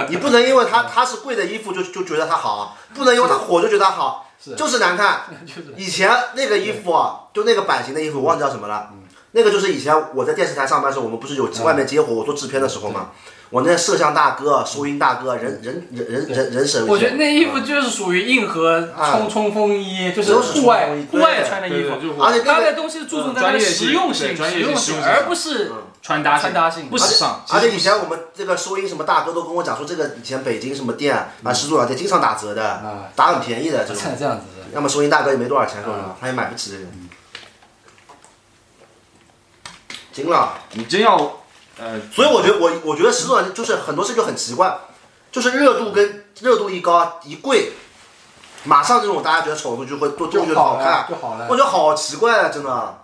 [0.09, 5.21] 你不能因为他他是贵的衣服就就觉得他好，不能因为他火就觉得他好，是就是难看。
[5.45, 8.89] 就是以前那个衣服啊，就那个版型的衣服，我忘记叫什么了。
[9.33, 13.11] 那个就是以前我在电视台上班的时候，我们不是有外面接活，我做制片的时候嘛。
[13.49, 16.87] 我那摄像大哥、收音大哥，人人人人人人神。
[16.87, 21.91] 我觉得那衣服就是属于硬核啊冲冲锋衣，就是户外户外穿的衣服。
[22.21, 27.43] 而且那个它的东西是注重在实用性、实用性，而不是嗯穿搭穿搭性不时尚。
[27.49, 34.03] 而且以前我们这个收音什么大哥都跟我讲说，这个以前北京什么店啊，始祖鸟店经常打折的啊，打很便宜的这种。
[34.19, 34.61] 这样子的。
[34.73, 36.83] 要么收音大哥也没多少钱，说实话，他也买不起这个。
[40.13, 41.15] 行了，你真要
[41.79, 44.77] 呃，所以我觉得我我觉得始祖鸟就是很多事就很奇怪，
[45.31, 47.71] 就是热度跟热度一高一贵，
[48.65, 51.55] 马上这种大家觉得丑的就会都就觉得好看，就好了我。
[51.55, 53.00] 觉得好奇怪啊，真的，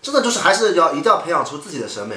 [0.00, 2.16] 真的就是还是要一定要培养出自己的审美，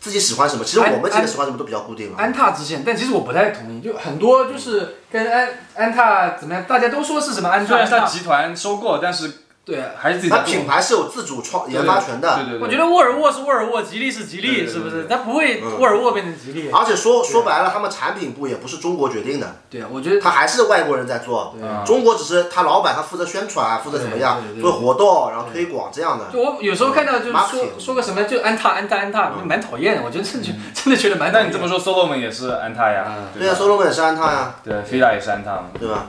[0.00, 0.64] 自己喜欢什么。
[0.64, 2.18] 其实我们几个喜欢什么都比较固定了。
[2.18, 9.32] 安踏之线，但其实我不太同意，就很多就是跟安安踏怎么样，大家都说是什么安踏，虽然集团收购，但是
[9.64, 9.90] 对啊。
[9.96, 15.02] 还是自己它品牌是有自主创研发权的，对对对，我觉得沃尔沃是沃尔沃，吉利是吉利，对对对是不是？
[15.04, 16.70] 对它不会嗯沃尔沃变成吉利。
[16.70, 21.54] 而且说说白了，他们产品部也不是中国决定的，对啊，我觉得他还是外国人在做。
[21.58, 26.26] 对啊中国只是他老板，他负责宣传，负责怎么样做活动，然后推广这样的。
[26.32, 30.02] 就我有时候看到就是说说个什么就安踏安踏安踏，就蛮讨厌的。
[30.04, 31.46] 我觉得真的觉 真的觉得蛮讨厌。
[31.46, 33.58] 那你这么说，Solomon 也是安踏呀嗯，对啊，吧？
[33.58, 35.64] 所罗门也是安踏呀，对，，Fila 也是安踏嘛。
[35.78, 36.06] 对吧？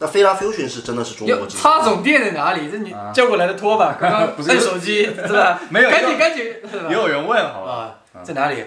[0.00, 1.62] 那菲拉 Fusion 是真的是中国制的。
[1.62, 2.70] 插总店在哪里？
[2.70, 3.94] 这你啊叫过来的拖把？
[4.00, 5.58] 刚刚不是摁手机 是吧？
[5.70, 6.44] 没有赶紧赶紧，
[6.88, 7.94] 也有人问，好吧？
[8.14, 8.64] 啊，在哪里？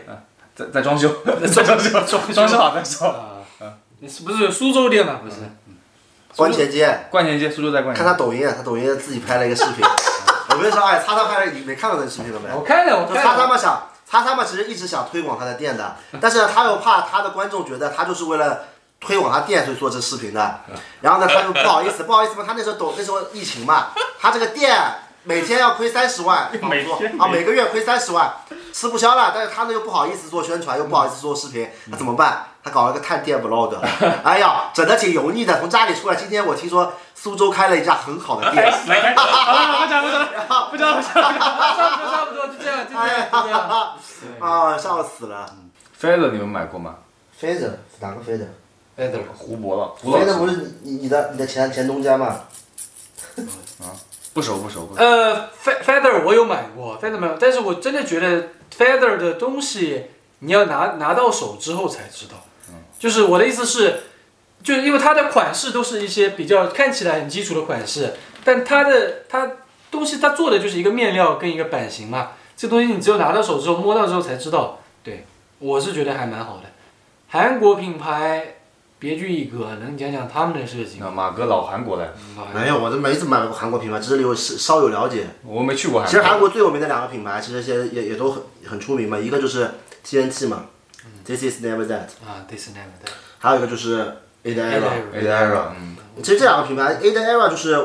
[0.54, 3.08] 在在装修，在在 装修，装装修好再说。
[3.08, 3.40] 啊，
[4.00, 5.22] 你是不是苏州店吗？
[5.24, 5.38] 不是，
[6.36, 8.04] 关前街，冠前街，苏州在冠前街。
[8.04, 9.86] 看他抖音啊，他抖音自己拍了一个视频。
[10.50, 12.50] 我跟你说，哎，叉叉拍了，你没看到那个视频了没？
[12.54, 13.44] 我看了，我就叉看了。
[13.44, 18.64] 叉嘛想，叉叉嘛其实一直想推广他的店的，但是呢，他又怕他的观众觉得他就是为了
[19.02, 20.60] 推广他店所以做这视频的，
[21.02, 23.88] 然后呢，他就不好意思， 不好意思嘛，他那时候懂那时候疫情嘛，
[24.20, 24.80] 他这个店
[25.24, 28.32] 每天要亏三十万房租 每啊，每个月亏三十万，
[28.72, 32.46] 吃不消了，但是他呢又不好意思做宣传，又不好意思做视频，那怎么办？
[32.64, 33.76] 他搞了个探店 vlog，
[34.24, 36.16] 哎呀，整的挺油腻的，从家里出来。
[36.16, 41.14] 今天我听说苏州开了一家很好的店，来开，好了，不讲不讲，不讲不讲。
[41.14, 43.94] 差不多差不多，就这样，就这哎样，就这样。
[44.40, 45.52] 啊，笑死了。
[46.00, 46.98] Feather 你们买过吗
[47.42, 48.46] ？？Fazer 哪个飞着？
[48.98, 52.42] 哎，等会儿胡博了，胡老师飞的不是你你的你的前前东家吗？
[53.80, 53.96] 啊
[54.34, 55.04] 不熟不熟不熟。
[55.04, 60.06] 呃，Fe-，Feather 我有买过，Feather 没有，但是我真的觉得 Feather 的东西
[60.40, 62.36] 你要拿拿到手之后才知道。
[62.98, 64.02] 就是我的意思是，
[64.64, 68.14] 就是因为它的款式都是一些比较看起来很基础的款式，
[68.46, 69.52] 但它的它
[69.90, 74.80] 东西它做的就是一个面料跟一个版型嘛，这东西你只有拿到手之后摸到之后才知道。
[75.04, 75.26] 对，
[75.60, 76.64] 我是觉得还蛮好的。
[77.28, 78.61] 韩国品牌
[79.02, 81.08] 别具一格，能讲讲他们的事情吗？
[81.08, 82.14] 那马哥老韩国的，
[82.54, 85.26] 没有，我都没怎么买过韩国品牌，只是有稍有了解。
[85.44, 86.48] 我没去过韩其实韩国。
[86.50, 89.72] 最有名的两个品牌，其实现在也也都很很出名嘛，一个就是
[90.06, 90.66] TNT 嘛
[91.26, 93.10] ，This is never that，啊，This never that。
[93.40, 95.72] 还有一个就是 A 的 Era。
[95.76, 97.84] 嗯，其实这两个品牌 A 的 Era 就是，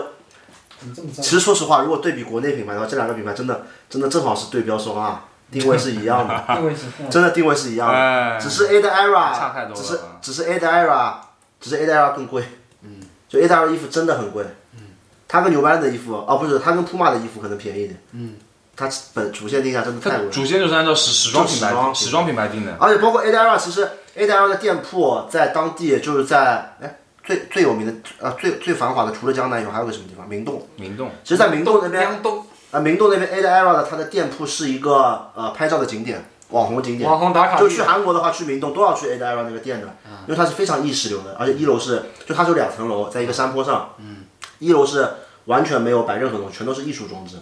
[1.15, 7.95] 其实说实话，如果对比国内品牌的话，这两个品牌真的真的正好是对标双啊，定位是一样的， 定位是真的定位是一样的。
[7.95, 11.13] 哎，只是 A 的差太 Era，多了只是啊只是 A 的 Era，
[11.61, 12.43] 只是 A 的 Era 更贵。
[12.83, 14.45] 嗯，就 A 的 Era 衣服真的很贵。
[14.75, 14.81] 嗯，
[15.29, 18.01] 它跟牛班的衣服，哦不是，它跟 Puma 的衣服可能便宜一点。
[18.13, 18.35] 嗯，
[18.77, 20.33] 它本主线定价真的太贵了。
[20.33, 22.77] 主线就是按照时时装品就时装牌时装品牌定的。
[22.81, 30.29] 而且包括 A 的 Era，其实 A 的 Era 的店铺在当地就是在哎最最有名的呃最最繁华的，除了江南以外，还有个什么地方？
[30.29, 30.67] 明洞。
[30.77, 32.21] 明洞，其实，在明洞那边，
[32.73, 37.09] 呃，明洞那边 A 的 Era 的它的店铺是一个呃拍照的景点，网红景点。
[37.09, 39.87] 网红打卡就去韩国的话，去明洞都要去 A 的 Era 那个店的，
[40.27, 43.91] 因为它是非常意识流的，而且一楼是就它是有两层楼，在一个山坡上，
[44.59, 45.09] 一楼是
[45.45, 47.37] 完全没有摆任何东西，全都是艺术装置，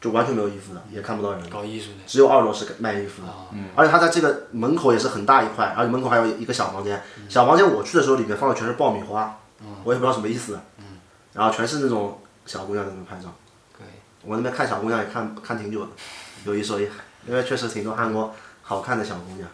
[0.00, 3.28] 就完全没有衣服的，也看不到人，搞艺术的，只有二楼是卖衣服的，
[3.76, 9.38] 而且它在这个门口也是很大一块，而且门口还有一个小房间，小房间我去的时候里面放的全是爆米花，
[9.84, 10.58] 我也不知道什么意思，
[11.34, 13.30] 然后全是那种小姑娘在那拍照。
[14.24, 15.88] 我那边看小姑娘也看看挺久的，
[16.44, 16.88] 有一说一，
[17.26, 19.48] 因为确实挺多韩国好看的小姑娘。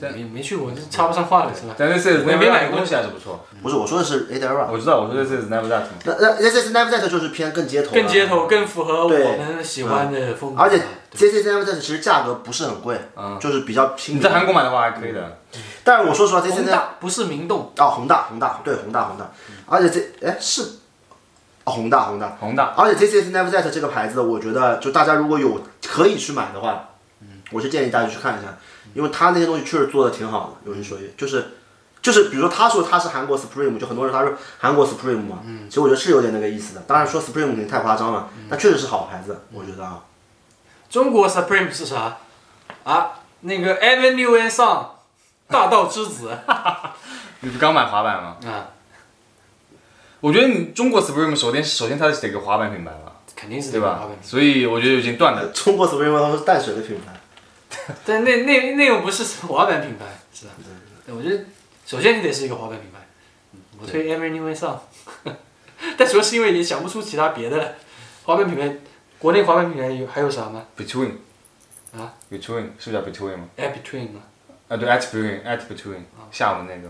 [0.00, 1.74] 我没没去过，就插不上话了是吧？
[1.78, 3.46] 但这次我也没买过东西还是不错。
[3.62, 5.88] 不是我说的是 a d e r a 我知道，我说这是 Never That 嘛。
[6.04, 8.48] 那那 This is Never That 就是偏更街头，更街头，。
[8.48, 10.60] 更符合我对们喜欢的风格。
[10.60, 10.82] 而且
[11.16, 14.20] 对 This is Never That 其实价格不是很贵，嗯就是比较亲民。
[14.20, 15.38] 你在韩国买的话还可以的。
[15.84, 19.30] 但是我说实话，This 宏 is 大不是明洞，哦宏大宏大对宏大宏大，
[19.66, 19.88] 而且
[20.20, 20.66] 这哎是哦
[21.64, 26.90] 宏大宏大，宏大，而且 This is Never That 这个牌子，我觉得就大家如果有可以去买的话，
[27.20, 28.48] 嗯我是建议大家去看一下，
[28.94, 31.52] 因为他那些东西确实做的挺好的，有一说一，就是
[32.02, 36.82] 就是比如说他说他是韩国 Supreme，就很多人他说韩国 Supreme 嘛，嗯其实我觉得是有点那个意思的。
[36.86, 40.00] 当然说 Supreme 肯定太夸张了，但确实是好牌子，我觉得啊。
[40.90, 42.18] 中国 Supreme 是啥？
[42.84, 44.86] 啊，那个 Avenue and Sun，
[45.48, 46.30] 大道之子
[47.40, 48.36] 你不刚买滑板吗？
[48.46, 48.68] 啊，
[50.24, 54.16] 我觉得你中国 Supreme 首先首先它是得个滑板品牌吧，肯定是对吧这个滑板？
[54.22, 55.48] 所以我觉得已经断了。
[55.48, 60.52] 中国 Supreme 它是淡水的品牌，但那那那又不是滑板品牌，是吧？
[61.04, 61.44] 对我觉得
[61.84, 63.00] 首先你得是一个滑板品牌，
[63.52, 64.78] 嗯我推 Avenue and Sun，
[65.98, 67.74] 但主要是因为也想不出其他别的了。
[68.22, 68.78] 滑板品牌，
[69.18, 71.10] 国内滑板品牌有还有啥吗 Between
[71.94, 74.22] 啊，Between 是不是叫 Between 吗？？Air Between 吗？
[74.68, 76.88] 啊，对，at between，at between，厦门那个。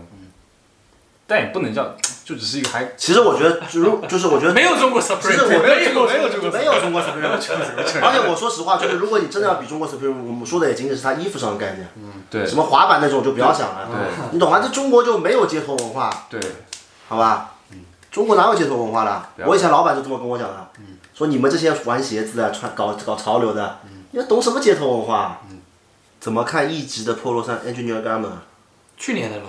[1.27, 11.87] 但也不能叫，就只是一个还其实我觉得，就如 就是我觉得没有中国其实 Supreme，我没有中国没有中国没有中国 Supreme， 而且我说实话，就是如果你真的要比中国 Supreme，我们说的也仅仅是它衣服上的概念，
[12.29, 12.45] 对。
[12.45, 14.29] 什么滑板那种就不要想了，对。
[14.31, 14.59] 你懂吗？
[14.61, 16.39] 这中国就没有街头文化，对，
[17.07, 17.51] 好吧？
[18.11, 19.27] 中国哪有街头文化了？
[19.45, 20.69] 我以前老板就这么跟我讲的，
[21.13, 23.79] 说你们这些玩鞋子的、穿搞搞潮流的，
[24.11, 25.41] 你懂什么街头文化？
[26.19, 28.29] 怎么看一级的 polo 衫 Engineer Garment？
[28.97, 29.43] 去年的了，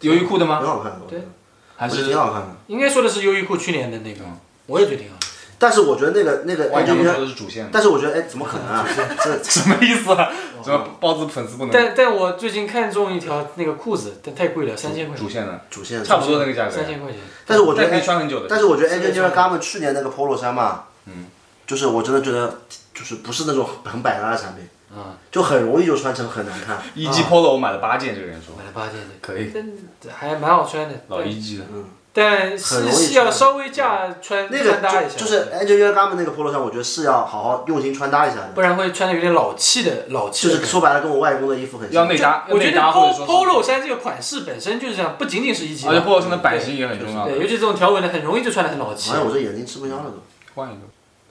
[0.00, 0.58] 优衣库的吗？
[0.58, 1.28] 挺好看的，我觉得对
[1.76, 2.48] 还是挺好看的。
[2.66, 4.20] 应该说的是优衣库去年的那个，
[4.66, 5.26] 我也觉得挺好的。
[5.58, 8.82] 但是我觉得那个那个万洋 engineer，说的是主线，但是我觉得哎，怎么可能啊？
[9.22, 10.30] 这什么意思啊？
[10.64, 16.86] 怎么包子粉丝不能但但我最近看中一条那个裤子，但太贵了，三千块钱，主线的，主线差不多那个价格三。
[16.86, 17.20] 千块钱。
[17.46, 18.46] 但是我觉得可以穿很久的。
[18.48, 21.26] 但是我觉得这个 Engineer 穿 Garment 去年那个 Polo 衫嘛，嗯，
[21.66, 22.60] 就是我真的觉得
[22.94, 26.78] 就是不是那种很百搭的产品，啊，就很容易就穿成很难看。
[26.94, 30.94] 一季 Polo 我买了八件，这个人说买了八件的，可以，但还蛮好穿的。
[31.08, 31.64] 老一季的。
[31.72, 40.54] 嗯但很是是要稍微架穿那穿搭一下，个就就是 Garment 那个 Polo 衫，我觉得是要好好用心穿搭一下的，不然会穿的有点老气的老气的。
[40.54, 42.02] 就是说白了跟我外公的衣服很像。
[42.02, 47.38] 要内搭，我觉得 polo polo 衫这个款式本身就是这样，不仅仅是一级而且，Polo 衫的版型也很重要对，。
[47.38, 49.18] 尤其这种条纹的，很容易就穿的很老气哎。
[49.18, 50.20] 呀，我这眼睛吃不消了都。
[50.56, 50.80] 换一个。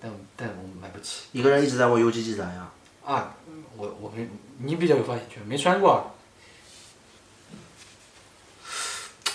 [0.01, 2.71] 但但我买不起一个人一直在问 UGG 咋样？
[3.05, 3.33] 啊！
[3.79, 6.03] 我我没你比较有发言权，没穿过啊。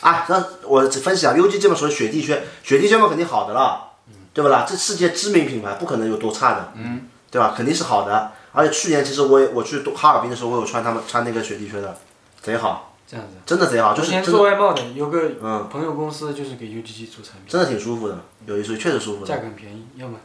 [0.01, 3.93] 啊，那我只分析啊，UGG 嘛属于雪地靴，雪地靴嘛肯定好的了，
[4.35, 4.67] 对不啦？
[4.69, 7.55] 这世界知名品牌不可能有多差的，嗯，对吧？
[7.57, 8.33] 肯定是好的。
[8.53, 11.97] 而且去年其实我也我去哈尔滨的时候，我有穿他们穿那个雪地靴的，
[12.43, 13.33] 贼好，这样子。
[13.47, 19.27] 真的贼好，就之前是做外贸的，有个嗯朋友公司就是给 UGG 做产品，真的挺舒服的，有一说一确实舒服的。
[19.27, 20.19] 价格很便宜，要吗？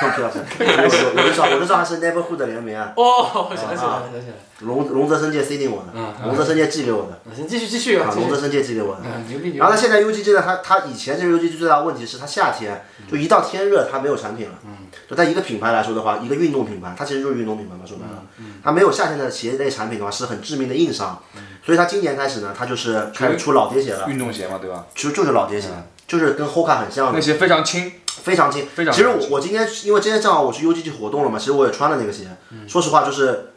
[0.00, 4.38] 不要不要，我我我就知道我就知道他是 Neighborhood 的联名啊，哦，想起来了，想起来了。
[4.60, 8.10] 龙龙泽生介 CD 我的，嗯龙泽生介寄给我的，嗯行，继续继续啊。
[8.14, 9.02] 龙泽生介寄给我的。
[9.04, 9.58] 嗯，牛逼牛逼。
[9.58, 14.54] 然后他现在 UGG 呢，它它以前这个 UGG 最大的问题是它夏天就一到天热它没有产品了。
[14.64, 14.88] 嗯。
[15.08, 18.22] 就在一个品牌来说的话，一个运动品牌，它其实就是运动品牌嘛，说白了，
[18.64, 21.22] 它没有夏天的鞋类产品的话是很致命的硬伤。
[21.64, 24.86] 所以它今年开始呢，它就是开始出老爹鞋了，运动鞋嘛，对吧？
[24.94, 25.68] 其实就是老爹鞋，
[26.06, 27.92] 就是跟 Hoka 很像的那，鞋非常轻，
[28.22, 28.66] 非常轻。
[28.74, 32.26] 非常其实我我今天因为今天正好我去 UGG 活动了嘛，其实我也穿了那个鞋，
[32.68, 33.52] 说实话就是，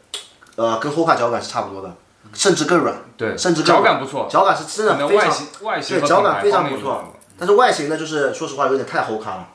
[0.56, 1.94] 呃，跟 Hoka 脚感是差不多的，
[2.32, 9.48] 甚至更软，对，甚至更脚感不错，脚感是真的非常外形外形对脚感非常不错但是外形呢，就是说实话有点太 Hoka 了。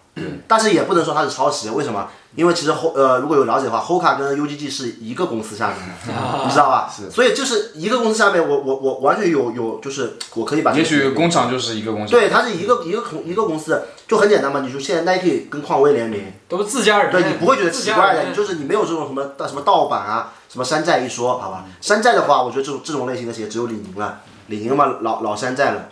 [0.48, 2.08] 但是也不能说它是抄袭，为什么？
[2.34, 6.14] 因为其实 Ho 呃，如果有了解的话，Hoka 跟 UGG 是一个公司下面的，
[6.46, 6.90] 你知道吧？
[6.90, 12.12] 是所以就是一个公司下面，我我我完全有有，就是我可以把这也许工厂就是一个公司。
[12.12, 14.62] 对，它是一个一个公一个公司，就很简单嘛。
[14.62, 21.66] 你说现在 Nike 跟匡威联名，都是自家人，对你不会觉得奇怪的，就是你没有这种什么什么盗版啊，什么山寨一说，好吧？
[21.82, 25.90] 山寨的话，我觉得这种这种类型的鞋只有李宁了，李宁嘛老老山寨了。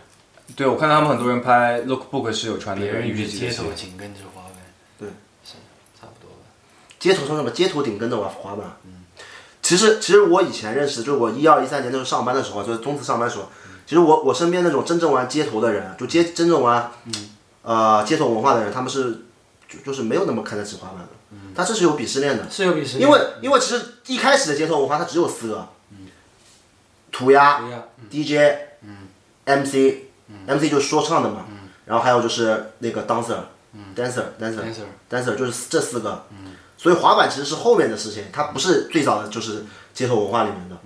[0.55, 4.53] 对，我看到他们很多人拍 Lookbook 是有穿那个别人鞋街头，紧跟着滑板，
[4.97, 5.07] 对，
[5.43, 5.53] 是
[5.99, 6.45] 差不多吧。
[6.99, 7.51] 街头穿什么？
[7.51, 8.77] 街头顶跟着我滑板。
[9.61, 13.49] 其实其实我以前认识，就是我一二一三年那时候上班的时候，就是中资上班的时候，
[13.85, 16.91] 其实我我身边那种真正玩街头的人，就街真正玩，
[17.61, 19.25] 呃街头文化的人，他们是
[19.67, 21.09] 就就是没有那么看得起滑板的，
[21.53, 22.49] 他这是有鄙视链的。
[22.49, 25.67] 是有鄙视链，因为因为其实一开始的街头文化它只有四个，
[27.11, 28.57] 涂鸦、对呀 DJ、
[29.45, 30.09] MC、
[30.47, 31.45] MC 就是说唱的嘛，
[31.86, 33.36] 然后还有就是那个 dancer、
[33.95, 34.61] dancer、dancer、
[35.09, 36.25] ，dancer，dancer 就是这四个，
[36.77, 40.77] 所以滑板其实是后面的事情，它不是最早的就是街头文化里面的，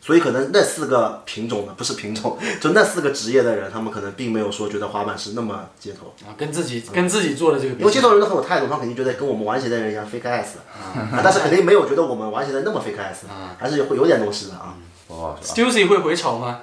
[0.00, 10.56] 所以可能那四个品种的不是品种，就那四个职业的人，他们可能并没有说觉得滑板是那么街头，啊，跟自己跟自己做的这个因为街头人都很有态度，他肯定觉得跟我们玩鞋的人一样 fake ass，
[10.94, 11.20] 啊。
[11.22, 13.26] 但是肯定没有觉得我们玩鞋的那么 fake ass，
[13.58, 14.76] 还是会有点东西的啊。
[15.42, 16.60] ？Stussy 会回潮吗？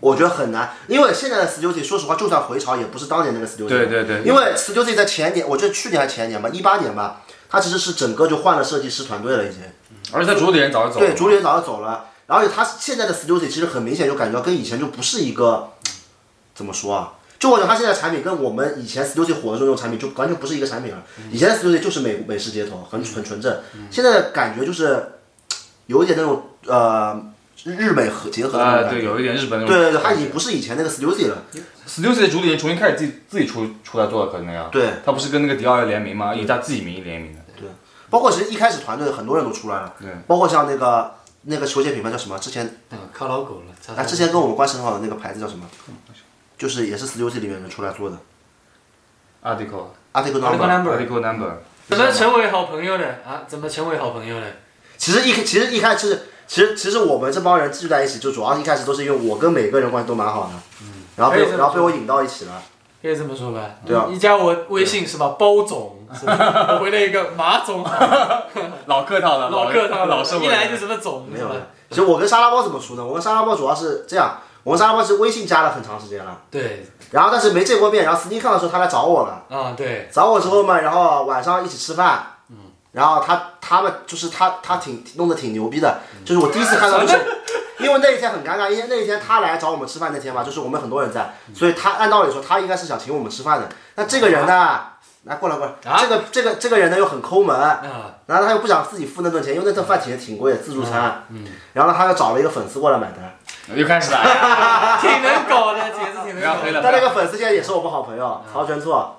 [0.00, 3.66] 我觉得很难，因为现在的 Stussy 说实话，就算回潮，也不是当年那个 Stussy。
[3.68, 9.60] 对对对因为 Stussy 在前年，我觉得去年还是前年吧，一八年吧，它其实是整个就换了设计师团队了，已经。
[10.12, 11.06] 而且他主理人早就走了。
[11.06, 15.70] 对，主理人早就走了，然后他现在的 Stussy 其实很明显就感觉到跟以前就不是一个，
[16.54, 17.12] 怎么说啊？
[17.38, 21.02] 就我觉得他现在产品跟我们以前 Stussy 火的时候那种产品就完全不是一个产品了。
[21.30, 25.12] 以前的 Stussy 就是美美式街头，很很纯正，现在的感觉就是
[25.86, 27.20] 有一点那种呃
[27.64, 29.00] 日美合结合的那啊，种感觉。
[29.00, 29.68] 对，有一点日本那种。
[29.68, 31.42] 对对对，他已经不是以前那个 Stussy 了。
[31.86, 34.68] Stussy 的主理人重新开始自己自己出出来做了，可能呀。
[34.70, 36.34] 对，他不是跟那个迪奥联名吗？
[36.34, 37.40] 以他自己名义联名的。
[37.58, 37.68] 对
[38.10, 42.38] 包括其实一开始团队很多人都出来了，对，包括像那个那个球鞋品牌叫什么？
[42.38, 43.94] 之前那个卡老狗了。
[43.94, 45.68] 啊，之前跟我们关系很好的那个牌子叫什么？
[46.56, 48.16] 就是也是 Stussy 里面人出来做的
[49.42, 50.40] Article Article。
[50.40, 51.56] Number Article Number。
[51.86, 53.44] 怎么成为好朋友的啊？
[53.46, 54.46] 怎么成为好朋友的？
[54.96, 60.50] 其实一其实一开始，其实其实我们这帮人聚在一起，就主要一开始都是因为我跟每个人关系都蛮好的，
[61.14, 62.52] 然后被然后被我引到一起了。
[63.00, 63.60] 可以这么说吧？
[63.86, 64.06] 对啊。
[64.08, 65.36] 你你加我微信是吧？
[65.38, 66.34] 包总，是吧？
[66.74, 67.84] 我回了一个马总，
[68.86, 70.54] 老客套了， 老客套了，老社会人。
[70.56, 71.54] 一来就什么总，没有了。
[71.90, 73.04] 其实我跟沙拉包怎么熟呢？
[73.04, 79.44] 我跟沙拉包主要是这样，我跟沙拉包是微信加了很长时间了，对，然后但是没见过面，然后 SneakCon 的时候他来找我了。
[79.56, 82.56] 啊对，找我之后嘛，然后晚上一起吃饭，嗯，
[82.92, 85.98] 然后他他们就是他他挺弄得挺牛逼的，
[86.28, 87.18] 就是我第一次看到就是，
[87.80, 94.80] 因为那一天很尴尬，因为那一天他来找我们吃饭那天嘛，就是我们很多人在，所以他按道理说他应该是想请我们吃饭的，那这个人呢，
[95.24, 97.80] 来过来过来，啊这个这个这个人呢又很抠门，啊，
[98.26, 101.24] 然后他又不想自己付那顿钱，因为那顿饭挺挺贵的，自助餐。
[101.30, 101.46] 嗯。
[101.72, 104.18] 然后呢，他又找了一个粉丝过来买单，又开始了，
[105.00, 106.82] 挺能搞的，铁子挺能搞的。
[106.82, 109.14] 但那个粉丝现在也是我们好朋友曹全错。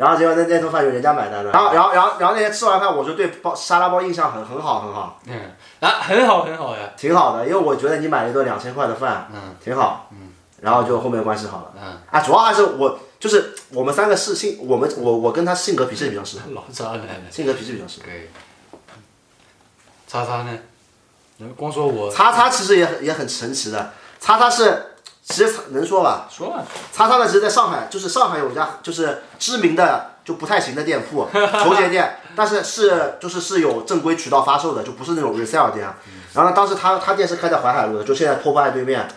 [0.00, 10.32] 然后结果那那顿饭就人家买单了，然后然后然后然后那天吃完饭，我就对包沙拉包印象很很好很好，嗯，啊，很好很好呀，挺好的，因为我觉得你买了一顿两千块的饭，嗯，挺好，嗯，
[10.62, 17.30] 然后就后面关系好了，嗯，啊，主要还是我就是我们三个是性，我们我我跟他性格脾气比较适合，老渣男了。
[17.30, 18.06] 性格脾气比较适合。
[18.06, 18.30] 对，
[20.08, 20.58] 叉叉呢？
[21.56, 24.89] 光说我叉叉其实也很也很神奇的，叉叉是
[25.30, 26.62] 其实能说吧，说吧，
[26.92, 31.26] 叉叉呢，其实在上海，就是上海有一家就是知名的就不太行的店铺，
[31.62, 35.86] 球鞋店，但是是就是是有正规渠道发售的，就不是那种 resale 店。
[36.34, 39.08] 然后呢，当时他他店是开在淮海路的，就现在 p o p e 对面。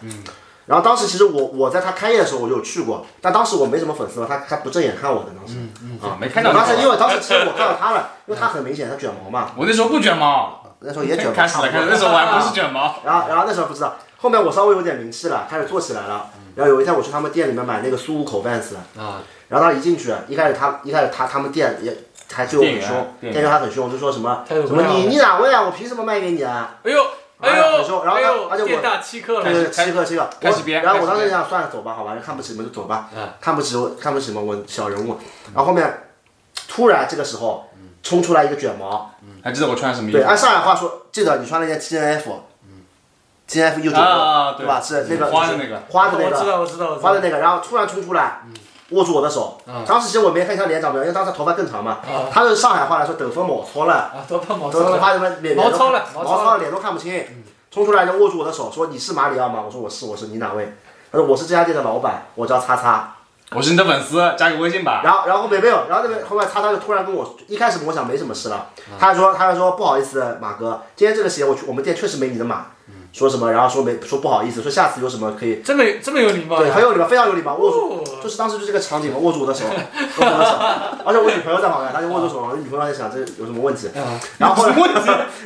[0.65, 5.55] 然后当时其实我我在他开业的时候我就有去过，但当时我没什么粉丝嘛，他他不正眼看我的当时。
[6.01, 6.89] 啊，没看到我当时因。
[6.89, 11.33] 为当时其实我 看到他了，因为他很明显他卷毛嘛，我那时候不卷毛，那时候也卷毛。
[11.33, 12.95] 开始了，开始，那时候我还不是卷毛。
[13.03, 16.29] 然后然后那时候不知道， 后面我稍微有点名气了，开始做起来了。
[16.55, 21.93] 然后有一天我去他们店里面买那个苏五口 Vans，啊，然后他一进去，一开始他一开始他他们店也
[22.31, 25.63] 还对我很凶，店员还很凶，就说什么什么你你哪位啊？
[25.63, 26.79] 我凭什么卖给你啊？
[26.83, 27.03] 哎呦，
[27.41, 29.43] 哎哎呦，很凶然后他而且我店大欺客了。
[29.43, 35.17] 对对，七个七个，开始编然后我当时想算了，走吧，好吧，看不起你们就走吧嗯，看不起我看不起我我小人物。
[35.53, 36.07] 然后后面
[36.69, 37.69] 突然这个时候
[38.01, 39.11] 冲出来一个卷毛，
[39.43, 42.31] 还记得我穿什么衣服对，按上海话说，记得你穿了一件 T N F，T
[43.61, 44.81] F 右九啊，六，对吧？
[44.81, 47.07] 是那个花的那个，花的那个我知道，我知道，我知道。
[47.09, 48.41] 花的那个，然后突然冲出来，
[48.89, 49.61] 握住我的手。
[49.85, 51.99] 当时其实我没看他脸长不了，因为当时头发更长嘛。
[52.03, 54.95] 啊他是上海话来说，抖风毛糙了，啊，头发毛头糙了。
[54.95, 57.23] 头发什么脸毛糙了毛糙了脸都看不清。
[57.71, 59.63] 冲出来就握住我的手，说你是马里奥吗？
[59.65, 60.71] 我说我是，我是，你哪位？
[61.11, 63.15] 他说我是这家店的老板，我叫叉叉。
[63.51, 65.01] 我是你的粉丝，加个微信吧。
[65.03, 68.67] 然后然后后面没有，然后那边后面叉叉就突然跟我，一开始我想没什么事了，
[68.99, 72.67] 他还说他还说不好意思，马哥，今天这个鞋我去我们店确实没你的码，
[73.13, 77.95] 说什么，然后说没说不好意思，说下次有什么可以，这么这么有礼貌对，很有礼貌，非常有礼貌，握住。
[77.97, 80.51] 哦就是当时就这个场景嘛，握住我的手，握住我的手，
[81.05, 84.75] 而且我女朋友在旁边，她就握住手，我女朋友在想这有什么问题，啊然后后来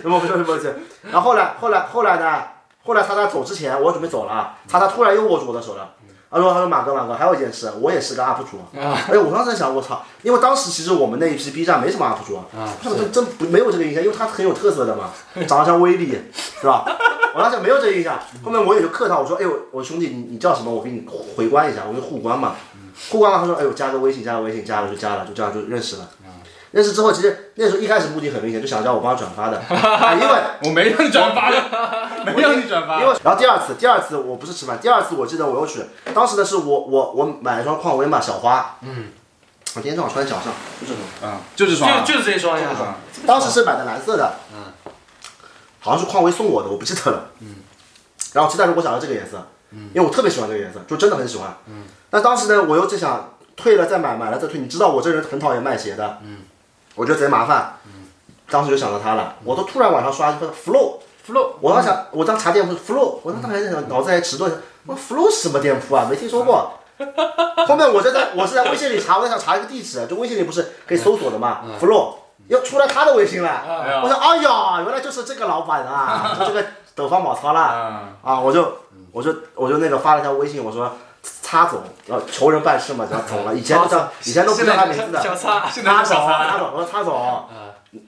[0.03, 0.67] 有没有什么问题？
[1.11, 2.43] 然后后来后来后来呢？
[2.85, 5.89] 后来他他走之前，我准备走了，他他突然又握住我的手了。
[6.29, 8.57] 他说：“他说马哥马哥，还有一件事，我也是个 UP 主。
[8.79, 15.11] 啊哎，我当时在想，我操，因为当时其实我们那一批 B 站没什么 UP 主，啊他们真不没有这个印象，因为他很有特色的嘛，
[15.47, 16.17] 长得像威力，
[16.59, 16.83] 是吧？
[17.33, 20.73] 我当时没有这个印象，后面我也就客套，我说，哎呦，我兄弟你你叫什么？
[20.73, 21.05] 我给你
[21.35, 22.55] 回关一下，我就互关嘛，
[23.09, 26.09] 互关了，他说，哎呦，加个微信，加个微信，加了就加了，就这样就认识了。
[26.71, 30.35] 认识之后，其实那时候一开始目的很明显，就想叫我帮他转发的，啊因为
[30.67, 33.01] 我没让你转发的，没让你转发。
[33.01, 39.11] 因为然后第二次，第二次我不是吃饭，第二次我记得我又去，当时呢是我我我买了一双匡威嘛小花，嗯，
[39.75, 40.51] 我今天正好穿在脚上，
[40.81, 42.69] 就这双，嗯，就这双啊，就就是这一双呀。
[43.25, 44.91] 当时是买的蓝色的，嗯，
[45.79, 47.55] 好像是匡威送我的，我不记得了，嗯，
[48.33, 56.41] 然后期待着我想要这个颜色，嗯，因为我特别喜欢这个颜色，就真的很喜欢，嗯，但当时呢我又在想退了再买，买了再退，你知道我这人很讨厌卖鞋的，嗯，
[56.97, 58.09] 我觉得贼麻烦，嗯，
[58.49, 60.97] 当时就想到他了，我都突然晚上刷一个 flow。
[61.25, 64.51] flow，我当时想，我当查店铺是 flow，我当时还在想，脑子还迟钝，
[64.85, 66.07] 我 flow 是什么店铺啊？
[66.09, 66.71] 没听说过。
[67.67, 72.15] 后面我就在我是在微信里查，我在想查一个地址，就微信里不是可以搜索的嘛，flow
[72.47, 73.61] 又出来他的微信了，
[74.01, 78.77] 我说哎呀，原来就是这个老板啊，就这个抖方宝操啦，嗯，啊，我就
[79.11, 80.91] 我就我就那个发了条微信，我说
[81.47, 85.81] 擦总，然后求人办事嘛，叫总了，以前不叫，以前都不叫他名字的，小擦，总。
[85.81, 87.45] 擦总，我说擦总，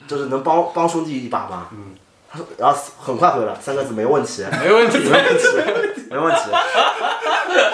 [0.10, 1.68] 就是能帮帮兄弟一把吗？
[1.72, 1.96] 嗯，
[2.30, 4.98] 他说，然后很快回了三个字，没问题，没问题。
[5.00, 5.48] 没问题，
[6.12, 6.42] 没问题。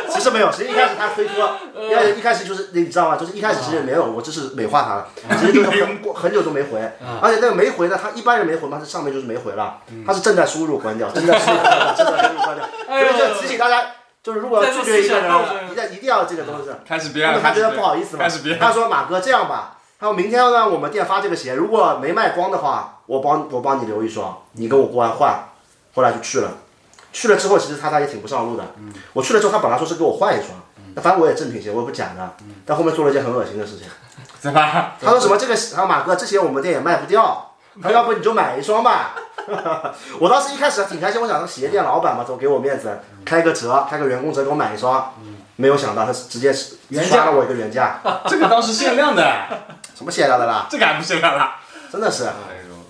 [0.07, 1.49] 其实没有，其实一开始他推脱，
[1.89, 3.17] 一开始一开始就是你知道吗？
[3.17, 4.95] 就是一开始其实没有，我只是美化他。
[4.97, 5.07] 了，
[5.39, 6.79] 其实就是很久都没回，
[7.23, 13.83] 而且那个没回呢，他一般人没回嘛，他上面就是没回了，他是正在输入关掉，正在输入关掉，正在输入关掉，所以就提醒大家，
[14.25, 15.31] 就是如果要拒绝一个人，
[15.71, 16.69] 一定一定要这个东西。
[16.83, 18.57] 开始编了，因为他觉得不好意思嘛开始，编。
[18.57, 25.45] 他说马哥这样吧，他说明天呢我们店发这个鞋，如果没卖光的话，我帮我帮你留一双，你跟我过来换。
[25.93, 26.53] 后来就去了，
[27.13, 28.63] 去了之后其实他他也挺不上路的。
[29.13, 30.59] 我去了之后，他本来说是给我换一双，
[30.95, 32.33] 那反正我也正品鞋，我也不假的，
[32.65, 33.87] 但后面做了一件很恶心的事情。
[34.41, 34.91] 怎么？
[34.99, 39.15] 他说什么这个，他说马哥这鞋我们店也卖不掉，他说要不你就买一双吧。
[40.19, 45.13] 我当时一开始还挺开心，我想说鞋店老板嘛，总给我面子，开个折，开个员工折给我买一双。
[45.57, 46.53] 没有想到他是直接
[46.89, 49.23] 原价刷了我一个原价， 这个当时限量的，
[49.95, 51.55] 什么限量的啦，这个还不限量了。
[51.91, 52.27] 真的是。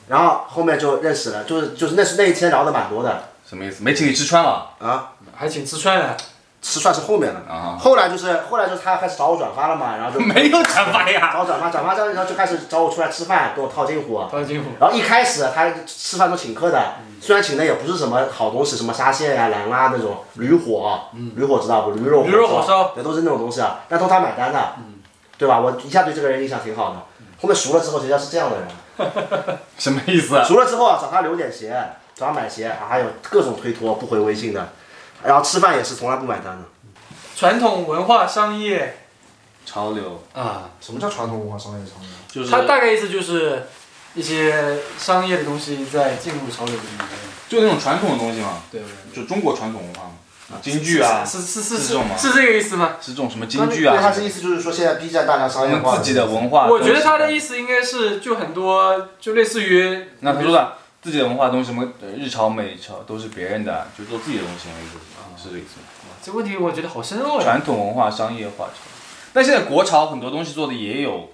[0.08, 3.84] 然后后面就认识了，就是就是那是那一天聊的蛮多的什么意思？
[3.84, 4.70] 没请你吃穿了？
[4.80, 6.16] 啊，还请吃穿了，
[6.68, 7.42] 是算是后面了。
[7.48, 11.30] 啊后来就是后来就是他开始找我转发了嘛，然后就 没有转发呀。
[11.32, 14.20] 找我转发，转发之后然后就开始找我出来吃饭，跟我套近乎。
[14.32, 21.00] 套近乎，然后一开始他吃饭都请客的，虽然请的也不是什么好东西，什么沙县呀、兰啊那种驴火，
[21.36, 21.92] 驴火知道不？
[21.92, 24.74] 驴肉驴肉火烧，也，都是那种东西啊，但都他买单的，
[25.38, 25.60] 对吧？
[25.60, 26.96] 我一下对这个人印象挺好的。
[27.42, 28.68] 后面熟了之后，谁叫是这样的人？
[29.78, 30.42] 什么意思？
[30.46, 31.78] 熟了之后啊，找他留点鞋，
[32.16, 34.70] 找他买鞋，啊还有各种推脱，不回微信的，
[35.26, 36.64] 然后吃饭也是从来不买单的。
[37.36, 39.00] 传统文化商业
[39.66, 42.10] 潮流啊，什么叫传统文化商业潮流？
[42.32, 43.68] 就是它大概意思就是
[44.14, 47.08] 一些商业的东西在进入潮流里面。
[47.48, 48.82] 就那种传统的东西嘛，对，
[49.14, 50.06] 就中国传统文化
[50.50, 52.96] 嘛，京剧啊，是是是是是这种吗是这个意思吗？
[53.00, 56.66] 是这种什么京剧对，他啊，是意思就是说，现在 B 站大量商业化自己的文化。
[56.66, 60.74] 我觉得他的意思应该是就很多就类似于那他说的
[61.06, 64.88] 自己的文化东西，什么呃日潮美潮都是别人的，就做自己的东西而已，
[65.38, 66.16] 是这个意思吗？
[66.24, 67.44] 这问题，我觉得好深奥呀。
[67.44, 68.72] 传统文化商业化潮，
[69.32, 71.30] 但现在国潮很多东西做的也有，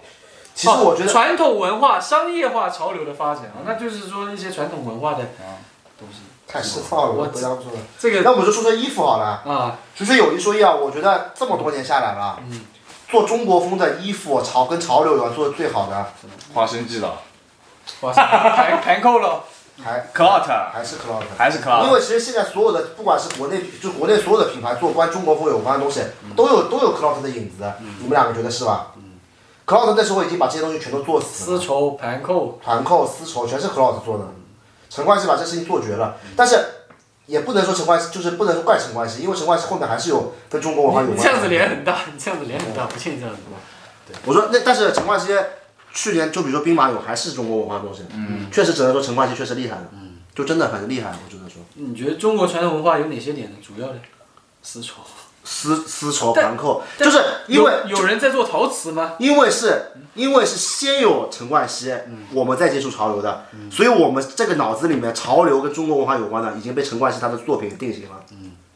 [0.53, 5.19] 其实我觉得，传统文化商业化潮流的发展啊，那就是说一些传统文化的
[5.97, 6.19] 东西。
[6.45, 7.79] 太失操了，我我不要说了。
[7.97, 9.41] 这个那我们就说说衣服好了。
[9.49, 12.65] 啊，其实有一说一啊，我觉得这么多年下来了，嗯
[13.07, 16.11] 做中国风的衣服潮跟潮流有关做的最好的，
[16.53, 17.21] 花生记了
[18.01, 19.43] 哇塞，盘盘扣了，
[19.83, 21.23] 还，Clout 还是 Cloud。
[21.37, 26.01] 还是 Clout，为其实现在所有的，不管是国内就国内所有的品牌做关中国风有关的东西，
[26.35, 28.93] 都有都有 Cloud 的影子，你们两个觉得是吧
[29.65, 34.25] ？Cloud 那时候已经把这些东西全都做死了，丝绸盘扣，团扣、丝绸全是 Cloud 做的，
[34.89, 36.57] 陈冠希把这事情做绝了，但是。
[37.27, 41.17] 也不能说陈冠希，就是不能说怪陈冠希，因为陈冠希后面还是有跟中国文化有关。
[41.17, 44.19] 你这样子脸很大，你这样子脸很大，不信这样子吧？
[44.25, 45.27] 我说那但是陈冠希
[45.93, 51.61] 去年就比如说兵马俑还是中国文化的东西，嗯，确实只能说陈冠希确实厉害了，嗯，就真的很厉害，我只能说。
[51.75, 53.57] 你觉得中国传统文化有哪些点呢？
[53.61, 53.95] 主要的
[54.61, 55.01] 丝绸，
[55.43, 59.13] 丝丝绸但盘扣，就是因为有有人在做陶瓷吗？
[59.19, 61.93] 因为是因为是先有陈冠希，
[62.33, 68.23] 我们再接触潮流的，所以我们这个脑子里面潮流跟中国文化有关的已经被陈冠希他的作品定型了，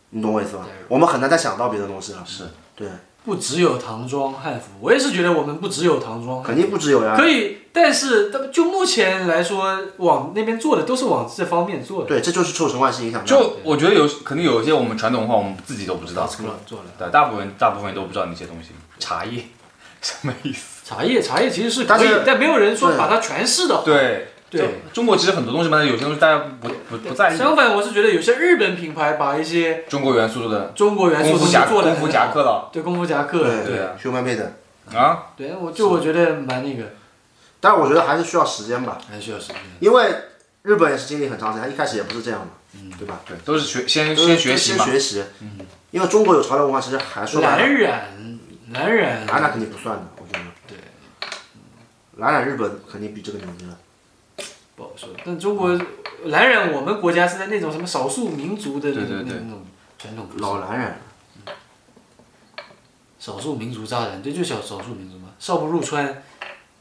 [0.09, 0.65] 你懂我意思吧？
[0.87, 2.45] 我们很难再想到别的东西了，是。
[2.75, 2.89] 对，
[3.25, 12.07] 不只有唐装汉服，我也是觉得我们不只有唐装，肯定不只有呀，可以，但是他们就目前来说，往那边做的都是往这方面做的。
[12.07, 13.25] 对，这就是受陈冠希影响。
[13.25, 16.85] 就我觉得有肯定有一些我们传统文化我们自己都不知道，做了做了。
[16.97, 18.69] 对，大部分大部分都不知道那些东西。
[18.99, 19.43] 茶叶
[20.01, 20.85] 什么意思？
[20.85, 23.83] 茶叶茶叶其实是可以，但没有人说把它诠释的好。
[23.83, 24.69] 对对。
[24.93, 27.37] 中国其实很多东西嘛，有些东西大家不不不在意。
[27.37, 32.69] 相反，我是觉得有些日本品牌把一些中国元素做的中国元素功夫夹东西做的功夫夹克了。
[32.71, 33.65] 对功夫夹克，对。
[33.65, 36.83] 对啊，human made，啊，对，我就我觉得蛮那个，
[37.59, 39.55] 但是我觉得还是需要时间吧，还需要时间。
[39.79, 40.13] 因为
[40.63, 43.21] 日本也是经历很长时间，他一开始也不是这样的，对吧？
[43.27, 44.85] 对，都是学先先学习嘛。
[44.85, 44.93] 先。
[44.93, 45.23] 学习，
[45.91, 48.05] 因为中国有潮流文化，其实还说蓝染，
[48.71, 50.45] 蓝染，蓝染肯定不算的，我觉得。
[50.67, 50.77] 对。
[52.17, 53.77] 蓝染日本肯定比这个牛逼了。
[54.75, 55.09] 不好说。
[55.25, 55.79] 但中国
[56.25, 59.65] 蓝染，我们国家是在那种什么少数民族的那对对对那种
[59.97, 61.01] 传统老蓝染，
[63.19, 65.29] 少数民族扎染，这，就小少数民族嘛。
[65.39, 66.23] 少不入川，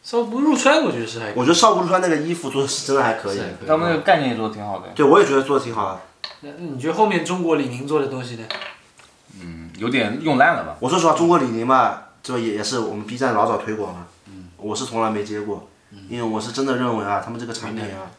[0.03, 6.01] 少不入川，我觉得是还可以我觉得少不入川那个衣服做的是真的还可以他们那个概念也做的挺好的，对，我也觉得做的挺好的。
[6.41, 8.45] 那那你觉得后面中国李宁做的东西呢？
[9.41, 10.77] 嗯，有点用烂了吧？
[10.81, 14.07] 我说实话，中国李宁吧，这也也是我们 B 站老早推广了。
[14.57, 15.69] 我是从来没接过，
[16.09, 18.11] 因为我是真的认为啊，他们这个产品啊，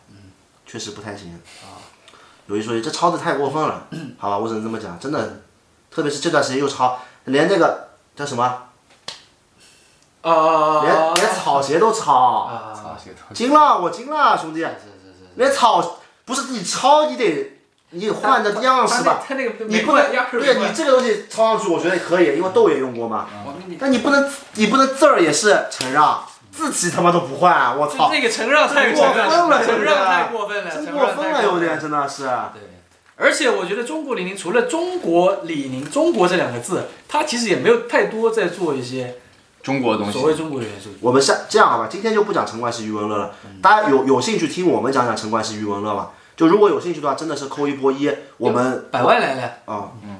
[0.65, 1.39] 确实不太行。
[2.47, 5.41] 有一说一，这抄的太过分了， 好吧，我只能这么讲，真的，
[5.89, 8.43] 特别是这段时间又抄，连那个叫什么，
[10.21, 15.29] 啊连连草鞋都抄，啊，啊，这个东西惊了，我惊了，兄弟，是是是。
[15.35, 17.59] 连草不是你抄，你得
[17.91, 19.23] 你得换的样式吧。
[19.27, 23.27] 他那个你不能对你这个东西抄上去，我觉得可以，因为豆也用过嘛。
[23.79, 26.23] 但你不能，你不能字儿也是承让，
[26.55, 29.17] 字体他妈都不换，我操，那个承让太过分
[29.49, 32.23] 了承让太过分了，真承让太过分了，有点分真的是。
[32.23, 32.61] 对，
[33.17, 39.15] 而且我觉得中国李宁除了中国李宁，中国这两个字，它其实也没有太多在做一些
[39.61, 40.13] 中国的东西。
[40.13, 40.23] 所。
[40.23, 40.91] 谓中国元素。
[41.01, 43.31] 我们下这样好吧，今天就不讲陈冠希、余文乐了，
[43.61, 46.09] 大家有有兴趣听我们讲讲陈冠希、余文乐吗？
[46.37, 50.17] 就如果有兴趣的话，真的是扣一波一，我们百万来了，啊，嗯。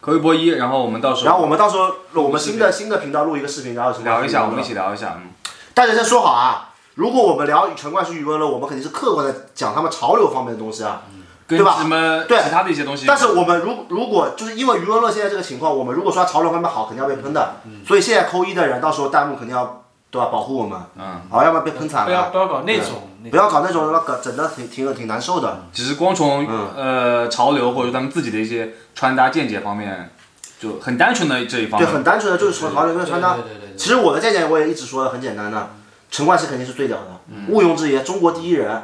[0.00, 5.18] 扣一波一，然后我们到时候然后我们到时候我们新的新的频道录一个视频，然后陈冠希聊一下，我们一起聊一下。
[5.20, 5.30] 嗯，
[5.76, 11.02] 大家先说好啊，如果我们聊陈冠希、余文乐，我们肯定是客观的讲他们潮流方面的东西啊。
[11.46, 13.04] 跟对吧什么对其他的一些东西。
[13.06, 17.56] 但是我们如如果就是因为余文乐现在这个情况，我们如果说他潮流方面好，肯定要被喷的。
[17.86, 22.06] 所以现在扣一的人，到时候弹幕肯定要对吧保护我们，嗯，好，要不然被喷惨了。
[22.06, 25.64] 不要不要搞那种，不要搞那种那个整的挺挺挺难受的。
[25.74, 30.10] 只是光从嗯呃潮流或者他们自己的一些穿搭见解方面，
[30.58, 33.34] 就很单纯的这一方面对，很单纯的就是从潮流跟穿搭。
[33.34, 35.70] 对对对对其实我的见解我也一直说的很简单的，
[36.10, 38.82] 陈冠希肯定是最屌的，毋庸置疑，中国第一人。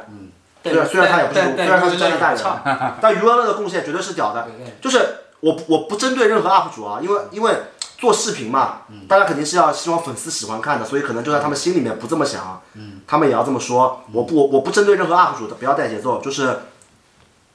[0.63, 4.47] 虽然虽然他也不是，虽然他是站在大差人，但余文乐的贡献绝对是屌的。
[4.81, 7.53] 就是我我不针对任何 UP 主啊，因为因为
[7.97, 12.61] 做视频嘛，大家肯定是要希望粉丝喜欢看的，所以可能就在他们心里面不这么想，
[13.05, 14.03] 他们也要这么说。
[14.13, 16.21] 我不我我不针对任何 UP 主的，不要带节奏。
[16.21, 16.59] 就是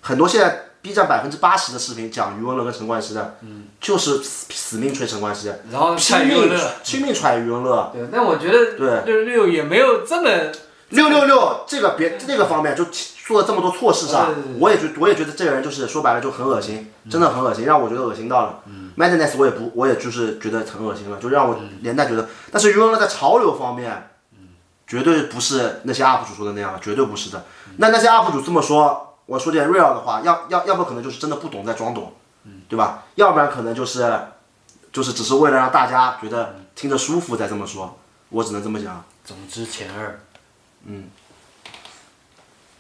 [0.03, 3.37] 很多现在 B 站百分之八十的视频讲余文乐跟陈冠希的，
[3.79, 6.51] 就是死死命吹陈冠希，然后拼命
[6.83, 7.91] 拼命踹余文乐。
[7.93, 10.31] 对，但我觉得对六六六也没有这么
[10.89, 12.87] 六六六这个别这个方面就
[13.27, 18.61] 做了这么多错事上我也觉我也觉得这个人就是说白了就很恶心，真的很恶心，让我觉得恶心到了。
[18.97, 24.11] Madness 我也不我也就是觉得很恶心了，就让我连带觉得，但是余文乐在潮流方面，
[24.87, 27.45] 绝对不是那些 UP 主说的那样，绝对不是的。
[27.77, 32.15] 那那些 UP 主这么说，我说点 real 的话，要要要不可能就是真的不懂在装懂，
[32.67, 33.05] 对吧？
[33.17, 34.19] 要不然可能就是
[34.91, 37.99] 就是只是为了让大家觉得听着舒服再这么说，
[38.31, 39.05] 我只能这么讲。
[39.27, 40.19] 总之前二，
[40.87, 41.11] 嗯。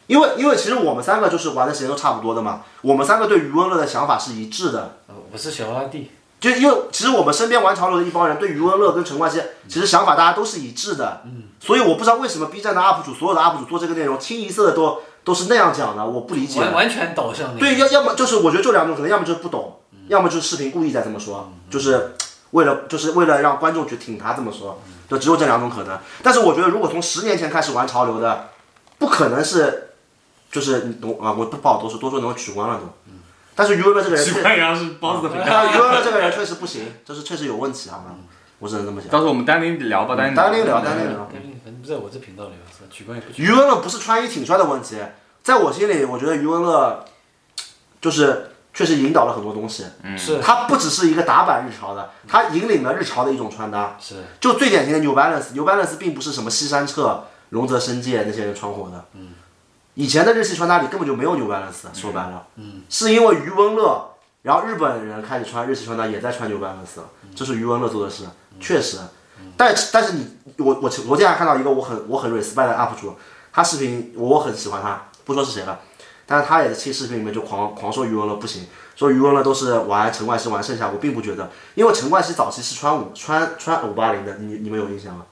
[0.07, 4.97] 因为因为其实我们三个就是玩的时间都差不多的嘛，我们三个对余文乐的想法是一致的。
[5.07, 11.25] 呃我是小阿弟，就因为其实我们身边玩潮流的一帮人对余文乐跟陈冠希其实想法大家都是一致的，
[11.61, 16.59] 所以我不知道为什么 B 站的 UP 主所有的 UP 主做这个内容清一色的都都是那样讲的，我不理解。
[16.59, 22.15] 完完全导向那个对，要要么就是我觉得就两种可能，要么就是不懂，要么就是视频故意在这么说，就是
[22.53, 25.99] 为了就是为了让观众去挺他这么说，就只有这两种可能。
[26.23, 28.49] 但是我觉得如果从十年前开始玩潮流的，
[28.99, 29.91] 不可能是
[30.51, 32.85] 就是你懂啊，我不不好多说，多说能取关了都。
[33.55, 34.33] 但是余文乐这个人是
[34.99, 38.15] 包子的频啊，余文乐这个人确实不行，就是确实有问题，好吗？
[38.61, 39.11] 我只能这么讲。
[39.11, 41.29] 到时候我们单拎聊吧，单拎单拎聊，单拎聊。
[41.89, 44.97] 在我这频道里，是吧取关也不取余文乐不是穿衣挺帅的问题，
[45.43, 47.03] 在我心里，我觉得余文乐
[47.99, 49.87] 就是确实引导了很多东西。
[50.17, 53.97] 是他不只是一个打板日潮的，他引领了日潮的一种穿搭。
[53.99, 59.05] 是就最典型的 New Balance，New Balance 并不是什么西山彻、龙泽伸介那些人穿火的。
[59.15, 59.31] 嗯。
[59.95, 68.25] 以前的日系穿搭里根本就没有 New Balance，说白了，嗯，是因为余文乐，然后日本人开始穿日系穿搭，也在穿 New Balance 了，这是余文乐做的事，
[68.61, 68.99] 确实。
[69.59, 73.17] 但但是你我我昨天还看到一个我很我很 respect 的 UP 主，
[73.53, 75.81] 他视频我很喜欢他，不说是谁了，
[76.25, 85.25] 但是他也在期视频里面就狂狂说余文乐不行，说余文乐都是玩陈冠希玩剩下，我并不觉得，因为陈冠希早期是穿五穿穿五八零的，你你们有印象吗？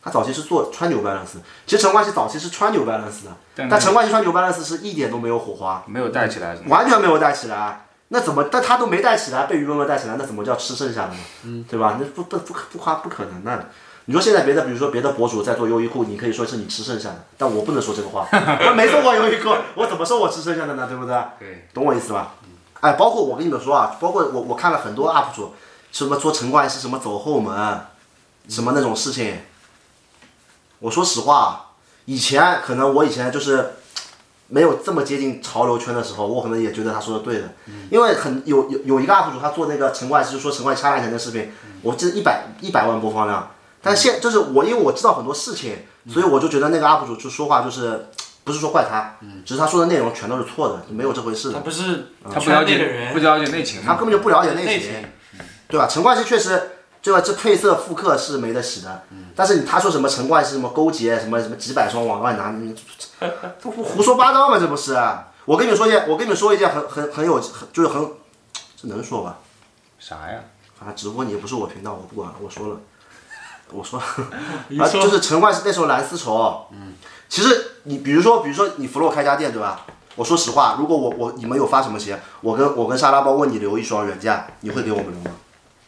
[0.00, 6.56] 他早期是做穿牛 balance，其实陈冠希早期是穿牛 balance 的，但但陈冠希穿牛 balance 是一点都没有火花，没有带起来？
[6.68, 7.86] 完全没有带起来。
[8.14, 8.44] 那怎么？
[8.52, 11.20] 但他都没带起来，被余文乐带起来，那怎么叫吃剩下的呢？
[11.44, 11.96] 嗯，对吧？
[11.98, 13.70] 那不不不不夸不可能的。
[14.04, 20.86] 你说现在别的，比如说别的博主在做优衣库，你可以说是你吃剩下的，但我不能说这个话， 他没做过优衣库，我怎么说我吃剩下的呢？
[20.86, 21.16] 对不对？
[21.38, 22.34] 对，懂我意思吧？
[22.80, 25.54] 哎，包括我跟你们说啊，包括我我看了很多 UP 主，
[25.90, 27.80] 什么说陈冠希什么走后门，
[28.48, 29.40] 什么那种事情。
[30.80, 31.70] 我说实话，
[32.04, 33.76] 以前可能我以前就是
[34.52, 37.54] 没有这么接近潮流圈的时候，我可能也觉得他说的对的，
[37.90, 41.50] 因为很有有有一个 UP 主他做那个陈冠希就说陈冠希掐烂钱的视频，
[41.80, 43.50] 我记得一百一百万播放量，
[43.80, 48.08] 但现就是我因为我知道很多事情，所以我就觉得那个 UP 主就说话就是
[48.44, 51.54] 不是说怪他，只是他说的内容全都是错的，没有这回事的。
[51.54, 51.60] 他。
[51.60, 54.90] 不是他不了解不了解内情，他根本就不了解内情内情，
[55.66, 55.86] 对吧？
[55.90, 56.71] 陈冠希确实，
[57.02, 57.20] 对吧？
[57.20, 59.02] 这配色复刻是没得洗的，
[59.34, 62.74] 但是你他说什么陈冠希什么勾结什么什么几百双往外拿，你
[63.18, 64.58] 这胡胡说八道吗？
[64.58, 64.96] 这不是？
[65.44, 68.08] 我跟你们说一件，我跟你们说一件很很很有很就是很，
[68.80, 69.38] 这能说吧？
[69.98, 70.38] 啥呀？
[70.78, 72.80] 反正直播你也不是我频道，我不管，我说了，
[73.72, 76.94] 我说了，啊，就是陈冠希那时候蓝丝绸，嗯，
[77.28, 79.84] 其实你比如说，比如说你弗洛开家店对吧？
[80.14, 85.30] 我说实话，如果我我你们有发什么鞋，我跟我跟沙拉包问你留一双原价，你会给我们留吗？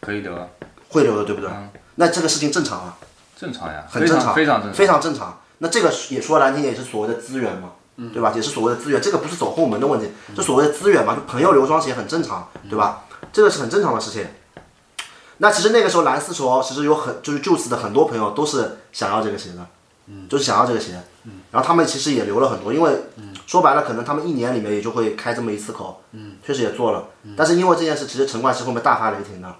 [0.01, 0.51] 可以的，
[0.95, 1.51] 会留的，对不对？
[1.97, 2.97] 那这个事情正常啊，
[3.37, 5.41] 正常呀，很正常，非常正常，非常正常。
[5.59, 7.73] 那这个也说难听点，也是所谓的资源嘛，
[8.13, 8.33] 对吧？
[8.35, 13.05] 也是所谓的资源，这个不是走后门的问题，这所谓的资源嘛，就朋友留双鞋很正常，对吧？
[13.33, 14.27] 这个是很正常的事情。
[15.39, 19.67] 那其实那个时候蓝丝绸其实有很就是就此的很多朋友都是想要这个鞋的，
[20.29, 20.93] 就是想要这个鞋，
[21.51, 22.93] 然后他们其实也留了很多，因为
[23.47, 26.03] 说白了可能他们一年里面也就会开这么一次口，
[26.45, 27.05] 确实也做了，
[27.37, 29.57] 但是因为这件事，其实陈冠希后面大发雷霆的，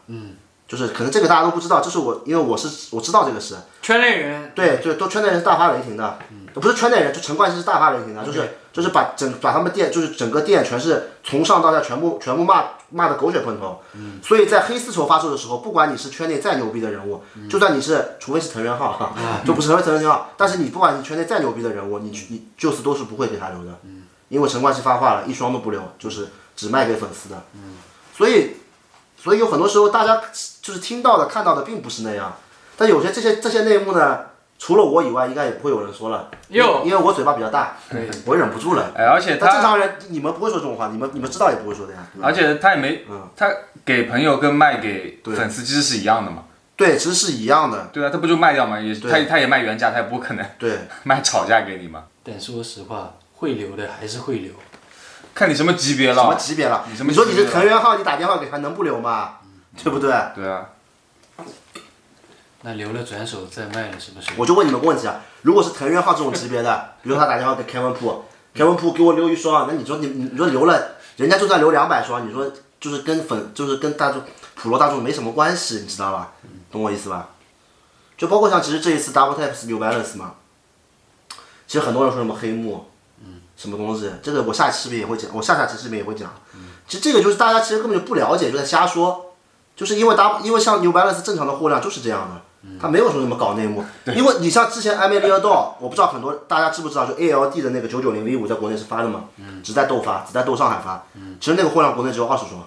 [0.75, 6.19] 就是可能这个大家都不知道，这是我因为我是我知道这个事，圈内人，对就，都圈内人是大发雷霆的，
[6.55, 13.81] 不是圈内人，就陈冠希是大发雷霆的，就是就是把整把他们店就是整个店全是从上到下全部全部骂骂的狗血喷头，
[14.23, 19.13] 所以在黑丝绸发售的时候，不管你是圈内再牛逼的人物，就算你是除非是藤原浩哈，
[19.47, 23.79] 就不是藤原浩，但是你不管你圈内再牛逼的人物，你你就是都是不会给他留的，
[24.29, 27.43] 因为陈冠希发话了，一双都不留，就是只卖给粉丝的，
[28.17, 28.57] 所以
[29.17, 30.21] 所以有很多时候大家
[30.65, 32.35] 就是听到的、看到的并不是那样，
[32.79, 34.21] 但有些这些这些内幕呢，
[34.59, 37.77] 除了我以外，应该也不会有人说了，哟因为我嘴巴比较大，
[38.25, 38.91] 我忍不住了。
[38.97, 41.99] 哎，而且他，那正常人你们不会说这种话，你们你们知道也不会说的呀。
[42.15, 43.51] 对吧而且他也没嗯，他
[43.85, 46.45] 给朋友跟卖给对粉丝其实是一样的嘛。
[46.77, 47.91] 对，其实是一样的。
[47.93, 52.05] 对啊，他不就卖掉嘛，也对他他也卖原价，他也不可能对， 卖炒价给你嘛。
[52.25, 54.51] 但说实话，会留的还是会留。
[55.35, 56.39] 看你什么级别了什么了。
[56.39, 56.87] 级别了？
[56.91, 59.35] 你什么你说你是别了藤原浩，你打电话给他能不留吗？
[59.83, 60.11] 对不对？
[60.35, 60.69] 对啊，
[62.63, 64.31] 那留了转手再卖了，是不是？
[64.37, 72.51] 我就问你们个问题啊，如果是藤原浩这种级别的，比如他打电话给 Kevin Po，Kevin Po 给我留一双，那你说你你你说留了，人家就算留两百双，你说
[72.81, 74.23] 就是跟粉就是跟大众
[74.55, 76.33] 普罗大众没什么关系，你知道吧？
[76.71, 77.31] 懂我意思吧？
[78.17, 80.35] 就包括像其实这一次 Double Taps New Balance 嘛，
[81.67, 82.89] 其实很多人说什么黑幕，
[83.25, 86.33] 嗯什么东西，这个我下期视频也会讲，我下下期视频也会讲。
[86.87, 89.34] 其实这个就是大家其实根本就不了解，就在瞎说，
[89.77, 92.41] 就是因为 Double 因为像 New Balance 正常的货量就是这样的。
[92.81, 99.25] 他没有说什么搞内幕，因为你像之前艾梅利亚道，我不知道很多大家知不知道，就 ALD 的那个九九零 V 五在国内是发的嘛，
[99.63, 101.05] 只在豆发，只在豆上海发，
[101.39, 102.63] 其实那个货量国内只有二十双，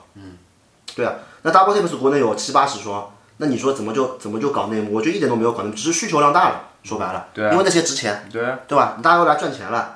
[0.95, 4.93] 对啊，那 Double Tap 国内有七八十双，那你说怎么就怎么就搞内幕？
[4.93, 8.99] 我觉得一点都没有搞内幕，只是需求量大了，说白了，对啊因为那些值钱，对啊，对吧？
[9.01, 9.95] 大家都来赚钱了。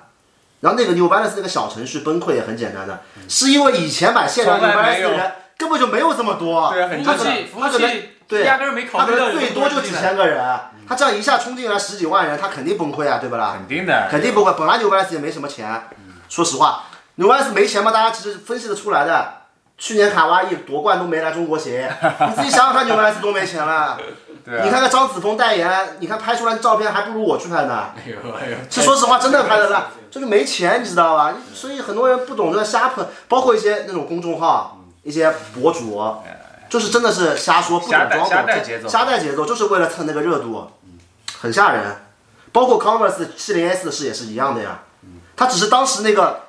[0.62, 5.32] 然后那个 New Balance 那个小程序崩溃也很简单的，是因为以前买限量 New 从来 Balance 的人
[5.62, 10.44] 根本就没有这么多，对啊很他可能服务器服务他可能器对压根儿没考他可虑到能最多就几千个人，
[10.90, 13.54] 他这样一下冲进来十几万人，他肯定崩溃啊，对不啦？
[13.56, 14.54] 肯定的，肯定崩溃。
[14.54, 15.90] 本来纽 balance 也没什么钱，
[16.28, 16.86] 说实话，
[17.16, 19.34] 纽 balance 没钱嘛，大家其实分析得出来的。
[19.78, 21.74] 去年卡哇伊夺冠都没来中国行，
[22.30, 23.98] 你自己想想看，纽 balance 多没钱了。
[24.46, 27.90] 对啊，你看看张子枫代言，你看拍出来的照片还不如我去拍呢。
[27.98, 31.34] 哎呦哎呦，这说实话，真的拍的烂，就是没钱，你知道吧？
[31.54, 36.02] 所以很多人不懂就在瞎喷，包括一些那种公众号、一些博主，
[36.70, 38.88] 就是真的是瞎说，不懂瞎带装懂，瞎带节奏。
[38.88, 40.70] 瞎带节奏，就是为了蹭那个热度，
[41.40, 41.98] 很吓人。
[42.54, 44.84] 包括 Converse 七零 S 的事也是一样的呀，
[45.36, 46.44] 他只是当时那个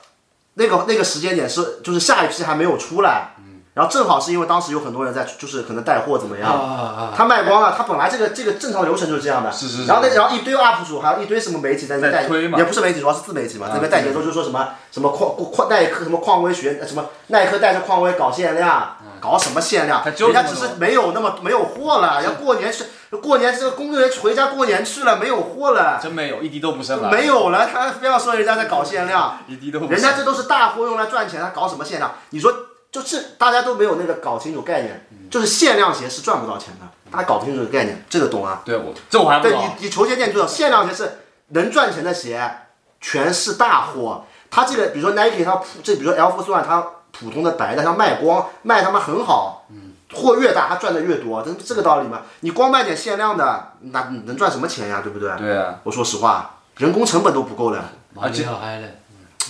[0.55, 3.32] 那个那个时间点是就是下一批还没有出来，
[3.75, 7.13] 然后正好是因为当时有很多人在就是可能带货怎么啊样！
[7.17, 20.03] 他卖光了，他本来这个这个正常流程就是这样的，是是是然后那然后一堆 UP 主，还有一堆什么媒体在那推嘛也不是媒体，主要是自媒体嘛，那边带节奏，就说什么什么矿矿耐克什么匡威学什么耐克带着匡威搞限量，搞什么限量？
[20.05, 22.85] 他就人家只是没有那么没有货了，要过年去
[23.23, 29.39] 过年这个工作人员回家过年去了，没有货了，真没有一滴都不剩了，没有了，他非要说人家在搞限量。
[29.49, 29.95] 一滴都不剩。
[29.95, 32.13] 人家这都是大货用来赚钱，他搞什么限量？
[32.31, 32.53] 你说
[32.93, 38.61] 就是大家都没有那个搞清楚概念，就是限量鞋是赚不到钱的，大家搞不清楚这个概念，这个懂啊？
[38.67, 42.59] 对我这我还不对懂，你，你球鞋店就知道，限量鞋是能赚钱的鞋，
[43.01, 44.27] 全是大货。
[44.51, 49.67] 它这个，比如说 Nike，它普这比如说 Air Force One，它普通的白的，它卖光卖他妈很好，
[50.13, 52.21] 货越大它赚的越多，这这个道理嘛。
[52.41, 55.01] 你光卖点限量的，那你能赚什么钱呀？
[55.03, 55.35] 对不对？
[55.39, 57.83] 对啊，我说实话，人工成本都不够的。
[58.13, 58.89] 马里奥嗨了，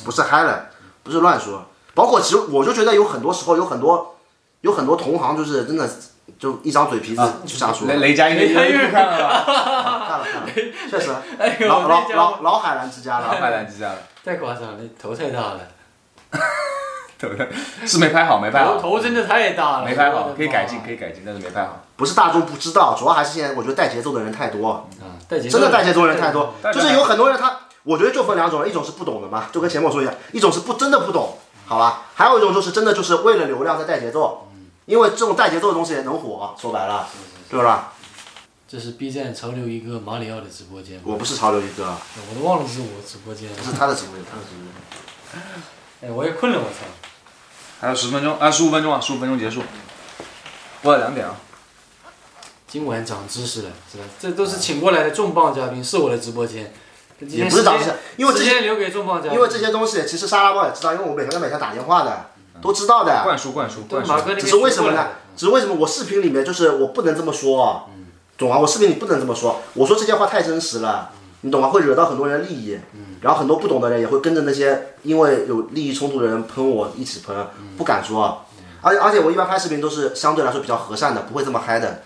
[0.04, 0.66] 不是嗨了，
[1.02, 1.66] 不是乱说。
[1.94, 4.16] 包括其实我就觉得有很多时候有很多
[4.62, 5.88] 有很多同行就是真的
[6.38, 7.86] 就一张嘴皮子就瞎说。
[7.88, 10.48] 雷雷佳音的雷佳音看了看了看了，
[10.90, 13.40] 确实，哎，老老老老海澜之家老了。
[13.40, 15.60] 买来之家了，太夸张了，头太大了，
[17.18, 17.48] 对不对？
[17.86, 21.80] 是没拍好，没拍好，头真的太大了，没拍好，可以改进，可以改进，但是没拍好。
[21.96, 26.54] 不是大众不知道，主要还是现在我觉得带节奏的人太多，啊，带节奏真的带节奏的人太多。
[26.72, 31.36] 就是有很多人他，我觉得就分两种人，一种是不懂的嘛，就跟前面说一样，一种是不真的不懂，
[31.72, 32.02] 好吧？
[32.14, 34.46] 还有一种就是真的就是为了流量在带节奏，
[34.84, 37.08] 因为这种带节奏的东西也能火，说白了，
[37.48, 37.94] 对吧？
[38.68, 41.94] 这是 B 站潮流一哥马里奥的直播间吗，我不是潮流一哥，
[42.30, 43.64] 我都忘了是我直播间了不。
[43.64, 45.40] 是他的直播间，他的直播
[46.02, 46.10] 间。
[46.10, 46.84] 哎，我也困了，我操！
[47.80, 49.62] 还有十分钟啊，十五分钟啊，十五分钟结束，
[50.82, 51.34] 播了两点啊。
[52.68, 54.04] 今晚长知识了，是吧？
[54.20, 56.70] 这都是请过来的重磅嘉宾，是我的直播间。
[57.28, 59.22] 也不是长知识，因为这些留给重磅。
[59.32, 62.26] 因为这些东西其实沙拉包也知道，因为我每天跟每天打电话的，
[62.60, 63.22] 都知道的。
[63.24, 65.08] 灌输灌输灌输，只是为什么呢？
[65.36, 67.88] 只是为什么我视频里面就是我不能这么说，
[68.36, 68.58] 懂吗？
[68.58, 71.68] 我视频里不能这么说，我说这些话太真实了，你懂吗？
[71.68, 72.78] 会惹到很多人利益，
[73.20, 77.34] 然后很多不懂的人也会跟着那些因为有利益冲突的人喷我一起喷，
[77.78, 78.44] 不敢说。
[78.82, 82.02] 而且而且我一般拍视频都是相对来说比较和善的，不会这么嗨的。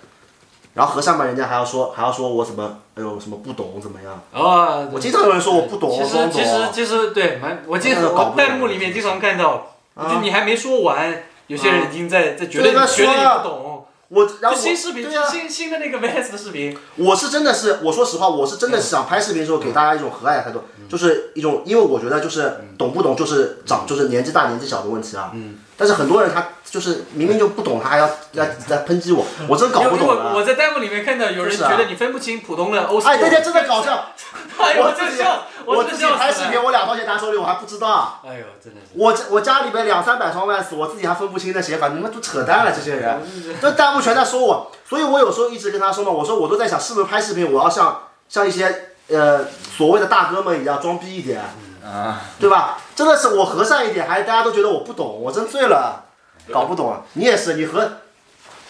[0.76, 4.20] 然后和尚嘛，人家还要说还要说我什么，哎呦什么不懂怎么样？
[4.32, 10.06] 哦，我经常有人说我不懂，其实其实其实对，蛮我经真的搞不懂我弹幕里面经常看到，啊。
[10.12, 13.75] 就你还没说完，有些人已经在在觉得你觉得你不懂，
[14.08, 25.30] 我然后我新视频，对啊，新新的那个 VS 的视频，我是真的是，我说实话，我是真的是想拍视频的时候给大家一种和蔼的态度，就是一种，因为我觉得就是懂不懂就是长就是年纪大年纪小的问题啊。
[25.34, 25.58] 嗯。
[25.78, 30.32] 但是很多人他就是明明就不懂，他还要来来抨击我，我真搞不懂了。
[30.34, 33.06] 我在弹幕里面看到有人觉得你分不清普通的欧式。
[33.06, 34.12] 哎，那天真的搞笑，
[34.62, 35.22] 哎呦，我我自己
[35.64, 38.20] 我自己拍视频，我两双鞋拿手里我还不知道。
[38.26, 38.92] 哎呦，真的是。
[38.94, 43.20] 我家我家里边两三百双 Vans，我自己还分不清那鞋，反正你们都扯淡了，这些人，
[43.60, 49.44] 这 弹幕全在说我，所以我有时候一直跟他说嘛，我说我都在想，是不是拍视频我要像像一些呃
[49.76, 51.42] 所谓的大哥们一样装逼一点，
[51.84, 52.78] 啊，对吧？
[52.94, 56.04] 真的是我和善一点，还大家都觉得我不懂，我真醉了，
[56.52, 57.02] 搞不懂啊！
[57.12, 57.88] 你也是，你和，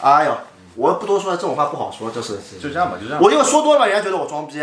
[0.00, 0.36] 哎呦，
[0.74, 3.22] 我不多说了，这种话不好说，就是就这样吧，就这样。
[3.22, 4.60] 我因为说多了，人家觉得我装逼。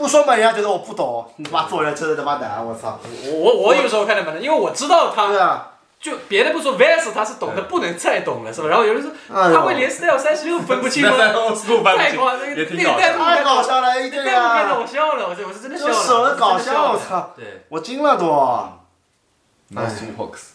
[0.00, 2.98] 不说嘛，人家觉得我不懂，你 他妈做人真的他妈难，我操！
[3.24, 8.68] 我我我有时候看的蛮难，因为我知道他对啊，就别的不说，VS 他是懂的不能再懂了，是吧？
[8.68, 11.10] 然后有人说哎他会连 Style 三十六分不清吗？
[11.96, 17.20] 太夸张，那个那个弹幕太搞笑了，一那对弹幕看到啊，我笑了，我这我是真的笑就了，舍得搞笑，我我是真的笑了。
[17.22, 18.26] 操，对，我惊了都。
[19.72, 20.54] Nice walks。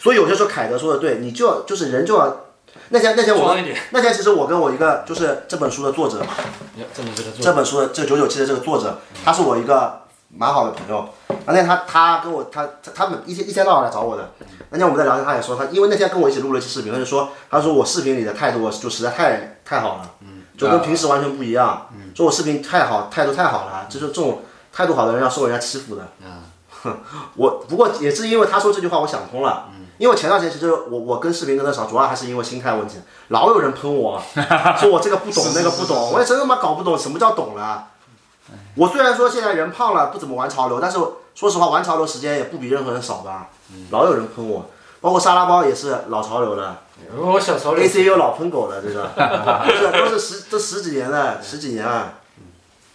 [0.00, 2.36] 所以有些时候凯德说的对，你就要就是人就要，
[2.90, 3.56] 那天那天我
[3.90, 6.20] 那天其实我跟我一个就是这本书的作者，
[6.94, 7.08] 这么
[7.40, 11.08] 这本书的这九九七的这个作者，他是我一个蛮好的朋友。
[11.46, 14.32] 那天他他跟我他他他们一天一天到晚来找我的。
[14.70, 20.10] 那天我们在聊天，他也说他因为那天跟我一起录了一期视频，他就说他说我视频里的态度就实在太太好了，
[20.56, 21.88] 就跟平时完全不一样。
[22.14, 24.42] 说我视频太好，态度太好了，就是这种
[24.72, 26.08] 态度好的人要受人家欺负的。
[26.82, 26.96] 哼，
[27.36, 29.68] 我不过也是因为他说这句话，我想通了。
[30.00, 32.96] 因为前段时间其实我我跟视频跟的少，主要还是因为心态问题，
[33.28, 34.18] 老有人喷我，
[34.80, 37.88] 说我这个不懂那个不懂，我也真他妈搞不懂什么叫懂了。
[38.76, 40.96] 我虽然说现在人胖了，不怎么玩潮流，但是
[41.34, 43.50] 说实话，玩潮流时间也不比任何人少吧。
[43.90, 44.70] 老有人喷我，
[45.02, 46.82] 包括沙拉包也是老潮流了
[47.18, 49.10] 我小潮流，ACU 老喷狗了，这个，
[49.66, 52.14] 这都是十这十几年了，十几年了。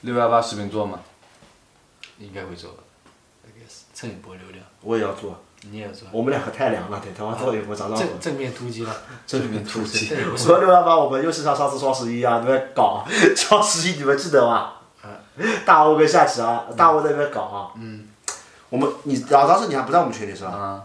[0.01, 1.01] 六幺八视频做吗？
[2.17, 2.77] 应该会做吧
[3.45, 5.39] ？I guess 蹭一波流量，我也要做，
[5.71, 8.33] 你也要做，我们两个太凉了，对他妈做一波涨涨粉正。
[8.33, 13.03] 正面突击了，正面突击说六幺八，我们又是像上次双十一啊，那边搞
[13.35, 14.73] 双十一，你们记得吗？
[15.65, 17.71] 大欧跟夏奇啊，大欧在那边搞啊。
[17.79, 18.07] 嗯。
[18.69, 20.51] 我们你然后当时你还不在我们群里是吧？
[20.51, 20.83] 啊。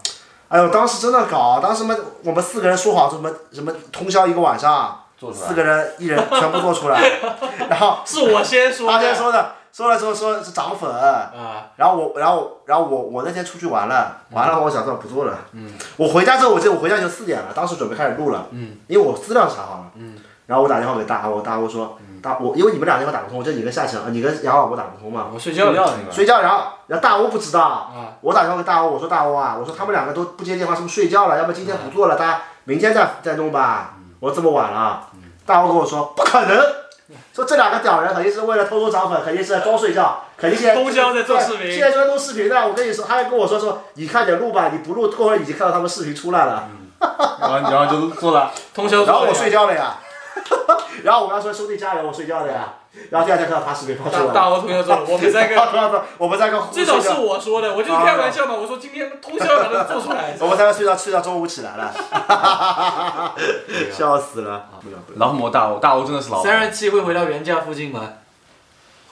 [0.48, 7.00] 哎呦，当时真的搞，当时嘛，我们四个人说好什么什么通宵一个晚上，四个人一人全部做出来，
[7.70, 15.38] 然后是我先说，他先说的，说了之后说是涨粉，啊，然后我，然后，然后我，我那天出去玩了，完了，我想算了不做了。
[15.52, 15.72] 嗯。
[15.96, 18.46] 我回家之后，我记得我回家就四点了，当时准备开始录了。
[18.50, 18.78] 嗯。
[18.88, 19.84] 因为我资料查好了。
[19.94, 20.16] 嗯。
[20.46, 25.28] 然后我打电话给大我大我说，大我因为你们俩电话打不通，我就你跟夏晴，呃你跟杨老我打不通嘛。
[25.32, 31.38] 我睡觉了，睡觉，然后然后大欧不知道，啊我打电话给大欧，我说大欧啊，我说他们两个都不接电话，是不是睡觉了？
[31.38, 33.94] 要不今天不做了，大家明天再再弄吧。
[34.18, 35.06] 我说这么晚了，
[35.46, 36.60] 大欧跟我说不可能，
[37.34, 42.66] 说这两个屌人肯定是为了偷偷涨粉，肯定是在装睡觉，肯定现在 通宵在做视频现在就在录视频呢。
[42.66, 46.68] 我跟你说，他还跟我说说你快点录吧，你不录过会儿已经看到他们视频出来了。
[47.40, 48.52] 然后然后就做了。
[48.74, 49.96] 通 宵然后我睡觉了呀，
[51.02, 52.74] 然后我跟他说兄弟加油，我睡觉了呀。
[53.10, 56.04] 然后第二天看到他视频发出来了，大大欧通宵做了，我们三个。
[56.18, 60.36] 我们三个最早是我说的，我就是开玩笑嘛，我说今天通宵把它做出来。
[60.40, 61.94] 我们三个睡到睡到中午起来了，
[63.92, 64.66] 笑死了。
[65.16, 66.44] 劳模大欧，大欧真的是劳模。
[66.44, 68.00] 三十七会回到原价附近吗？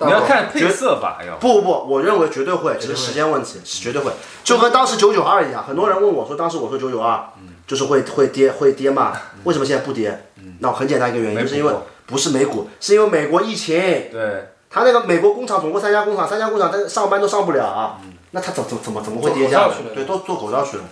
[0.00, 1.36] 你要看配色吧，要。
[1.36, 4.12] 不不不，我认为绝对会，只是时间问题，是绝对会。
[4.44, 7.20] 就跟当时九九二一样，很多人问我说，当时我说九九二，
[7.66, 9.12] 就是会会跌会跌嘛？
[9.44, 10.26] 为什么现在不跌？
[10.60, 13.76] 那很简单一个原因，就是因为补不是美股，是因为美国疫情，
[14.10, 19.74] 对，他那个美国工厂总共三家工厂，三家工厂他上班都上不了，那他怎怎怎么怎么会跌价呢？
[19.94, 20.84] 对，都做口罩去了。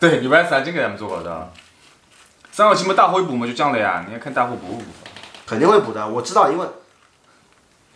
[0.00, 1.50] 对， 礼拜三真给他们做口罩。
[2.50, 4.04] 三号期末大货一补嘛，就这样了呀。
[4.06, 4.84] 你要看大货补不补。
[5.46, 6.66] 肯定会补的，我知道，因为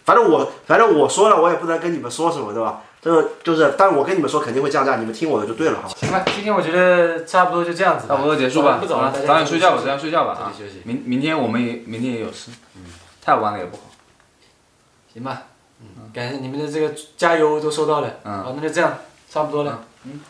[0.05, 2.82] 反正我反正我说了，我也不能跟你们说什么，对吧？
[3.07, 5.95] 这个就是，但是我跟你们说肯定会降价，你们听我的就对了，好吧？
[5.97, 8.16] 行吧，今天我觉得差不多就这样子吧。
[8.16, 8.78] 差不多结束吧。
[8.81, 10.83] 不早了，早点睡觉吧，早点睡觉吧啊早点休息。
[10.85, 12.51] 明明天我们也明天也有事。
[12.74, 12.83] 嗯
[13.23, 13.83] 太晚了也不好。
[15.12, 15.45] 行吧，
[15.81, 18.11] 嗯，感谢你们的这个加油都收到了。
[18.24, 18.93] 嗯好，那就这样，
[19.31, 19.81] 差不多了。
[20.03, 20.20] 嗯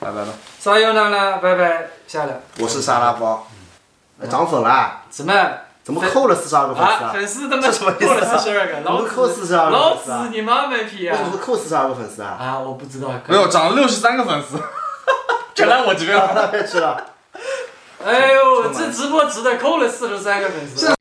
[0.00, 0.32] 拜拜吧。
[0.58, 2.40] 撒由那拉，拜拜，下了。
[2.58, 3.46] 我是沙拉包，
[4.20, 5.32] 哎涨粉了，怎么？
[5.84, 7.12] 怎么扣了四十二个粉丝啊，啊？
[7.12, 10.28] 粉丝他妈这什么意思啊过了四十二个，老子扣子四十二个老粉丝啊子？
[10.30, 11.30] 你妈卖批啊为什！
[11.30, 12.38] 么扣四十二个粉丝啊？
[12.40, 13.10] 啊，我不知道。
[13.28, 14.58] 没有，涨了六十三个粉丝，
[15.54, 16.32] 全来我这边了。
[16.34, 17.04] 那别吃了。
[18.02, 20.94] 哎呦，这直播值得扣了四十三个粉丝。